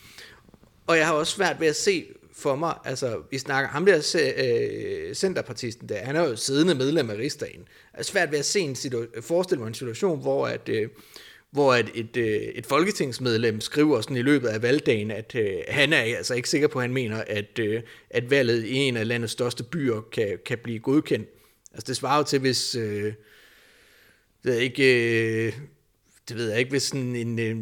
Og 0.86 0.96
jeg 0.96 1.06
har 1.06 1.14
også 1.14 1.32
svært 1.32 1.60
ved 1.60 1.66
at 1.66 1.76
se 1.76 2.06
for 2.32 2.56
mig, 2.56 2.74
altså 2.84 3.22
vi 3.30 3.38
snakker, 3.38 3.70
ham 3.70 3.86
der 3.86 4.32
øh, 4.36 5.14
centerpartisten 5.14 5.88
der, 5.88 5.96
han 5.98 6.16
er 6.16 6.28
jo 6.28 6.36
siddende 6.36 6.74
medlem 6.74 7.10
af 7.10 7.14
rigsdagen. 7.16 7.60
Jeg 7.92 7.98
er 7.98 8.02
svært 8.02 8.30
ved 8.30 8.38
at 8.38 8.44
se 8.44 8.60
en 8.60 8.74
situ- 8.74 9.20
forestille 9.20 9.60
mig 9.60 9.68
en 9.68 9.74
situation, 9.74 10.20
hvor 10.20 10.46
at, 10.46 10.68
øh, 10.68 10.88
hvor 11.50 11.74
at 11.74 11.90
et, 11.94 12.16
øh, 12.16 12.26
et 12.26 12.66
folketingsmedlem 12.66 13.60
skriver 13.60 14.00
sådan 14.00 14.16
i 14.16 14.22
løbet 14.22 14.48
af 14.48 14.62
valgdagen, 14.62 15.10
at 15.10 15.34
øh, 15.34 15.52
han 15.68 15.92
er 15.92 16.00
altså 16.00 16.34
ikke 16.34 16.48
sikker 16.48 16.68
på, 16.68 16.78
at 16.78 16.82
han 16.82 16.92
mener, 16.92 17.24
at, 17.26 17.58
øh, 17.58 17.82
at 18.10 18.30
valget 18.30 18.64
i 18.64 18.74
en 18.74 18.96
af 18.96 19.08
landets 19.08 19.32
største 19.32 19.64
byer 19.64 20.00
kan, 20.12 20.38
kan 20.46 20.58
blive 20.62 20.78
godkendt. 20.78 21.28
Altså 21.72 21.84
det 21.86 21.96
svarer 21.96 22.16
jo 22.16 22.24
til, 22.24 22.38
hvis, 22.40 22.74
øh, 22.74 23.12
det 24.44 24.54
jeg 24.54 24.62
ikke, 24.62 25.46
øh, 25.46 25.52
det 26.28 26.36
ved 26.36 26.50
jeg 26.50 26.58
ikke, 26.58 26.70
hvis 26.70 26.82
sådan 26.82 27.16
en, 27.16 27.38
øh, 27.38 27.56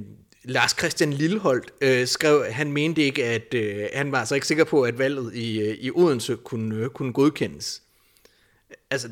Lars 0.45 0.71
Christian 0.79 1.13
Lilleholdt 1.13 1.73
øh, 1.81 2.07
skrev, 2.07 2.43
at 2.47 2.55
han 2.55 2.73
mente 2.73 3.03
ikke, 3.03 3.25
at 3.25 3.55
øh, 3.55 3.87
han 3.93 4.13
var 4.13 4.19
altså 4.19 4.35
ikke 4.35 4.47
sikker 4.47 4.65
på, 4.65 4.83
at 4.83 4.99
valget 4.99 5.35
i, 5.35 5.61
øh, 5.61 5.77
i 5.81 5.91
Odense 5.91 6.37
kunne, 6.45 6.77
øh, 6.77 6.89
kunne 6.89 7.13
godkendes. 7.13 7.83
Altså, 8.91 9.09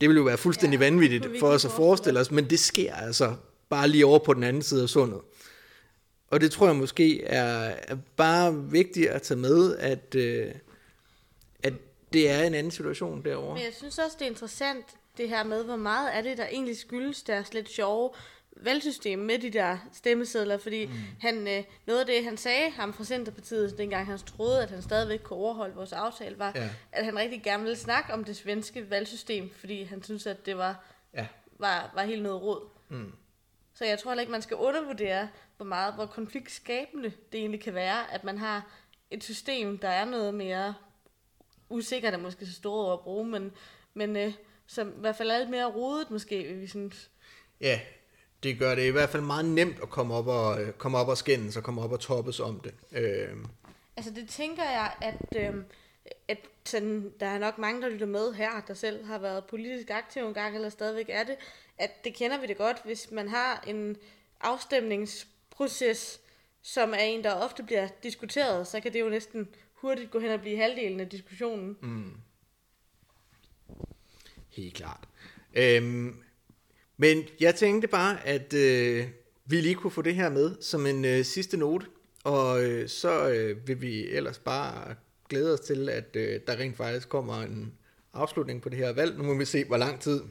det 0.00 0.08
ville 0.08 0.18
jo 0.18 0.24
være 0.24 0.38
fuldstændig 0.38 0.80
Ja, 0.80 0.84
vanvittigt 0.84 1.26
for 1.40 1.48
os 1.48 1.64
at 1.64 1.70
forestille 1.70 2.20
os, 2.20 2.30
men 2.30 2.50
det 2.50 2.58
sker 2.58 2.94
altså 2.94 3.34
bare 3.70 3.88
lige 3.88 4.06
over 4.06 4.18
på 4.18 4.34
den 4.34 4.42
anden 4.42 4.62
side 4.62 4.82
af 4.82 4.88
sundet. 4.88 5.20
Og 6.28 6.40
det 6.40 6.52
tror 6.52 6.66
jeg 6.66 6.76
måske 6.76 7.24
er, 7.24 7.74
er 7.88 7.96
bare 8.16 8.70
vigtigt 8.70 9.08
at 9.10 9.22
tage 9.22 9.38
med, 9.40 9.76
at, 9.76 10.14
øh, 10.14 10.54
at 11.62 11.72
det 12.12 12.30
er 12.30 12.42
en 12.42 12.54
anden 12.54 12.70
situation 12.70 13.24
derovre. 13.24 13.54
Men 13.54 13.64
jeg 13.64 13.72
synes 13.74 13.98
også, 13.98 14.16
det 14.18 14.26
er 14.26 14.30
interessant, 14.30 14.84
det 15.16 15.28
her 15.28 15.44
med, 15.44 15.64
hvor 15.64 15.76
meget 15.76 16.16
er 16.16 16.22
det, 16.22 16.38
der 16.38 16.46
egentlig 16.46 16.76
skyldes 16.78 17.22
deres 17.22 17.54
lidt 17.54 17.70
sjove 17.70 18.10
valgsystem 18.56 19.18
med 19.18 19.38
de 19.38 19.50
der 19.50 19.78
stemmesedler, 19.92 20.58
fordi 20.58 20.86
mm. 20.86 20.92
han, 21.20 21.48
øh, 21.48 21.64
noget 21.86 22.00
af 22.00 22.06
det, 22.06 22.24
han 22.24 22.36
sagde, 22.36 22.70
ham 22.70 22.92
fra 22.94 23.04
Centerpartiet, 23.04 23.78
dengang 23.78 24.06
han 24.06 24.18
troede, 24.18 24.62
at 24.62 24.70
han 24.70 24.82
stadigvæk 24.82 25.20
kunne 25.22 25.38
overholde 25.38 25.74
vores 25.74 25.92
aftale, 25.92 26.38
var, 26.38 26.52
Ja. 26.54 26.68
at 26.92 27.04
han 27.04 27.18
rigtig 27.18 27.42
gerne 27.42 27.62
ville 27.62 27.78
snakke 27.78 28.12
om 28.12 28.24
det 28.24 28.36
svenske 28.36 28.90
valgsystem, 28.90 29.50
fordi 29.60 29.82
han 29.82 30.02
synes, 30.02 30.26
at 30.26 30.46
det 30.46 30.56
var, 30.56 30.84
Ja. 31.14 31.26
var, 31.58 31.90
var 31.94 32.02
helt 32.02 32.22
noget 32.22 32.42
råd. 32.42 32.60
Mm. 32.88 33.12
Så 33.74 33.84
jeg 33.84 33.98
tror 33.98 34.10
heller 34.10 34.20
ikke, 34.20 34.32
man 34.32 34.42
skal 34.42 34.56
undervurdere, 34.56 35.28
hvor 35.56 35.66
meget, 35.66 35.94
hvor 35.94 36.06
konfliktskabende 36.06 37.12
det 37.32 37.40
egentlig 37.40 37.60
kan 37.60 37.74
være, 37.74 38.12
at 38.12 38.24
man 38.24 38.38
har 38.38 38.66
et 39.10 39.24
system, 39.24 39.78
der 39.78 39.88
er 39.88 40.04
noget 40.04 40.34
mere 40.34 40.74
usikkert, 41.68 42.14
er 42.14 42.18
måske 42.18 42.46
så 42.46 42.52
store 42.52 42.86
ord 42.86 42.92
at 42.92 43.00
bruge, 43.00 43.26
men, 43.26 43.52
men 43.94 44.16
øh, 44.16 44.32
som 44.66 44.88
i 44.88 45.00
hvert 45.00 45.16
fald 45.16 45.30
er 45.30 45.38
lidt 45.38 45.50
mere 45.50 45.66
rodet 45.66 46.10
måske, 46.10 46.44
vil 46.44 46.60
vi 46.60 46.66
synes. 46.66 47.10
Ja, 47.60 47.80
det 48.42 48.58
gør 48.58 48.74
det 48.74 48.86
i 48.86 48.90
hvert 48.90 49.10
fald 49.10 49.22
meget 49.22 49.44
nemt 49.44 49.80
at 49.82 49.90
komme 49.90 50.14
op 50.14 50.26
og, 50.26 50.62
øh, 50.62 50.72
komme 50.72 50.98
op 50.98 51.08
og 51.08 51.16
skændes 51.16 51.56
og 51.56 51.62
komme 51.62 51.82
op 51.82 51.92
og 51.92 52.00
toppes 52.00 52.40
om 52.40 52.60
det. 52.60 52.74
Øh, 52.92 53.36
Altså 53.96 54.12
det 54.14 54.28
tænker 54.28 54.62
jeg, 54.62 54.92
at, 55.00 55.36
øh, 55.36 55.54
at 56.28 56.38
sådan, 56.64 57.12
der 57.20 57.26
er 57.26 57.38
nok 57.38 57.58
mange, 57.58 57.82
der 57.82 57.88
lytter 57.88 58.06
med 58.06 58.32
her, 58.32 58.50
der 58.68 58.74
selv 58.74 59.04
har 59.04 59.18
været 59.18 59.44
politisk 59.44 59.90
aktiv 59.90 60.22
en 60.22 60.34
gang, 60.34 60.54
eller 60.54 60.68
stadigvæk 60.68 61.06
er 61.08 61.24
det, 61.24 61.36
at 61.80 62.04
det 62.04 62.14
kender 62.14 62.40
vi 62.40 62.46
det 62.46 62.56
godt, 62.56 62.76
hvis 62.84 63.10
man 63.10 63.28
har 63.28 63.64
en 63.66 63.96
afstemningsproces, 64.40 66.20
som 66.62 66.92
er 66.92 66.98
en, 66.98 67.24
der 67.24 67.32
ofte 67.32 67.62
bliver 67.62 67.88
diskuteret, 68.02 68.66
så 68.66 68.80
kan 68.80 68.92
det 68.92 69.00
jo 69.00 69.08
næsten 69.08 69.48
hurtigt 69.72 70.10
gå 70.10 70.18
hen 70.18 70.30
og 70.30 70.40
blive 70.40 70.56
halvdelen 70.56 71.00
af 71.00 71.08
diskussionen. 71.08 71.76
Mm. 71.80 72.12
Helt 74.48 74.74
klart. 74.74 75.08
Øhm, 75.54 76.22
men 76.96 77.24
jeg 77.40 77.54
tænkte 77.54 77.88
bare, 77.88 78.26
at 78.26 78.54
øh, 78.54 79.08
vi 79.44 79.60
lige 79.60 79.74
kunne 79.74 79.90
få 79.90 80.02
det 80.02 80.14
her 80.14 80.30
med 80.30 80.62
som 80.62 80.86
en 80.86 81.04
øh, 81.04 81.24
sidste 81.24 81.56
note, 81.56 81.86
og 82.24 82.64
øh, 82.64 82.88
så 82.88 83.28
øh, 83.28 83.68
vil 83.68 83.80
vi 83.80 84.08
ellers 84.08 84.38
bare 84.38 84.94
glæde 85.28 85.52
os 85.54 85.60
til, 85.60 85.88
at 85.88 86.16
øh, 86.16 86.40
der 86.46 86.56
rent 86.56 86.76
faktisk 86.76 87.08
kommer 87.08 87.42
en 87.42 87.72
afslutning 88.12 88.62
på 88.62 88.68
det 88.68 88.78
her 88.78 88.92
valg. 88.92 89.16
Nu 89.18 89.24
må 89.24 89.34
vi 89.34 89.44
se, 89.44 89.64
hvor 89.64 89.76
lang 89.76 90.00
tid 90.00 90.22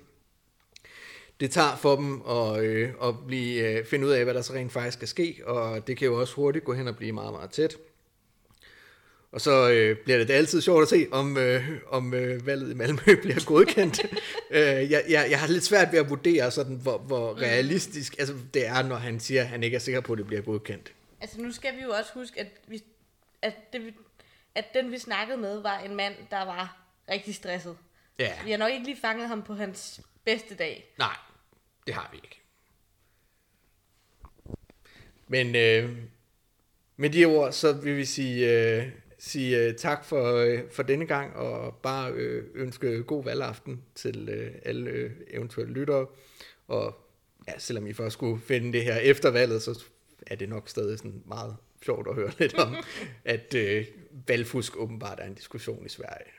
det 1.39 1.52
tager 1.52 1.75
for 1.75 1.95
dem 1.95 2.21
at, 2.30 2.63
øh, 2.63 2.89
at 3.04 3.15
blive, 3.28 3.62
øh, 3.62 3.86
finde 3.86 4.08
ud 4.08 4.12
af, 4.12 4.23
hvad 4.23 4.34
der 4.34 4.41
så 4.41 4.54
rent 4.54 4.71
faktisk 4.71 4.97
skal 4.97 5.08
ske, 5.08 5.41
og 5.45 5.88
det 5.88 5.97
kan 5.97 6.06
jo 6.06 6.19
også 6.19 6.34
hurtigt 6.34 6.65
gå 6.65 6.73
hen 6.73 6.88
og 6.88 6.95
blive 6.95 7.12
meget, 7.12 7.34
meget 7.34 7.52
tæt. 7.52 7.78
Og 9.32 9.41
så 9.41 9.69
øh, 9.69 9.97
bliver 9.97 10.17
det 10.17 10.30
altid 10.30 10.62
sjovt 10.62 10.82
at 10.82 10.89
se, 10.89 11.08
om, 11.12 11.38
øh, 11.38 11.69
om 11.88 12.13
øh, 12.13 12.45
valget 12.45 12.71
i 12.71 12.73
Malmø 12.73 13.15
bliver 13.21 13.45
godkendt. 13.45 14.02
øh, 14.52 14.91
jeg, 14.91 15.04
jeg, 15.10 15.28
jeg 15.30 15.39
har 15.39 15.47
lidt 15.47 15.63
svært 15.63 15.91
ved 15.91 15.99
at 15.99 16.10
vurdere, 16.10 16.52
sådan, 16.52 16.75
hvor, 16.75 16.97
hvor 16.97 17.41
realistisk 17.41 18.15
altså, 18.19 18.36
det 18.54 18.67
er, 18.67 18.84
når 18.84 18.95
han 18.95 19.19
siger, 19.19 19.41
at 19.41 19.47
han 19.47 19.63
ikke 19.63 19.75
er 19.75 19.80
sikker 19.80 20.02
på, 20.02 20.13
at 20.13 20.19
det 20.19 20.28
bliver 20.28 20.41
godkendt. 20.41 20.93
Altså 21.21 21.41
nu 21.41 21.52
skal 21.52 21.75
vi 21.75 21.82
jo 21.82 21.89
også 21.89 22.12
huske, 22.13 22.39
at, 22.39 22.47
vi, 22.67 22.84
at, 23.41 23.54
det, 23.73 23.93
at 24.56 24.65
den 24.73 24.91
vi 24.91 24.97
snakkede 24.97 25.38
med 25.38 25.62
var 25.62 25.80
en 25.80 25.95
mand, 25.95 26.13
der 26.32 26.45
var 26.45 26.78
rigtig 27.12 27.36
stresset. 27.36 27.78
Ja, 28.19 28.32
Vi 28.43 28.52
har 28.52 28.58
nok 28.58 28.71
ikke 28.71 28.86
lige 28.86 28.97
fanget 29.02 29.28
ham 29.28 29.43
på 29.43 29.54
hans 29.54 30.02
bedste 30.25 30.56
dag. 30.56 30.93
nej, 30.97 31.15
det 31.89 31.97
har 31.97 32.10
vi 32.12 32.17
ikke. 32.23 32.41
Men 35.28 35.56
øh, 35.56 35.97
med 36.97 37.10
de 37.10 37.25
ord, 37.25 37.52
så 37.52 37.73
vil 37.73 37.97
vi 37.97 38.06
sige 38.06 38.52
øh, 38.78 38.88
sige 39.17 39.69
uh, 39.69 39.75
tak 39.75 40.06
for, 40.06 40.43
uh, 40.43 40.60
for 40.71 40.84
denne 40.84 41.06
gang, 41.06 41.36
og 41.36 41.75
bare 41.75 42.13
uh, 42.13 42.43
ønske 42.54 43.04
god 43.04 43.23
valgaften 43.23 43.84
til 43.95 44.30
uh, 44.30 44.60
alle 44.65 45.06
uh, 45.06 45.12
eventuelle 45.28 45.73
lyttere. 45.73 46.08
Og 46.67 46.97
ja, 47.47 47.54
selvom 47.58 47.88
I 47.88 47.93
først 47.93 48.13
skulle 48.13 48.41
finde 48.41 48.73
det 48.73 48.84
her 48.84 48.95
efter 48.95 49.30
valget, 49.30 49.62
så 49.62 49.84
er 50.28 50.36
det 50.36 50.49
nok 50.49 50.69
stadig 50.69 50.97
sådan 50.97 51.23
meget 51.25 51.56
sjovt 51.86 52.08
at 52.08 52.15
høre 52.15 52.32
lidt 52.39 52.54
om, 52.54 52.75
at 53.36 53.56
uh, 53.56 53.86
valgfusk 54.28 54.78
åbenbart 54.78 55.19
er 55.19 55.25
en 55.25 55.34
diskussion 55.34 55.86
i 55.86 55.89
Sverige. 55.89 56.38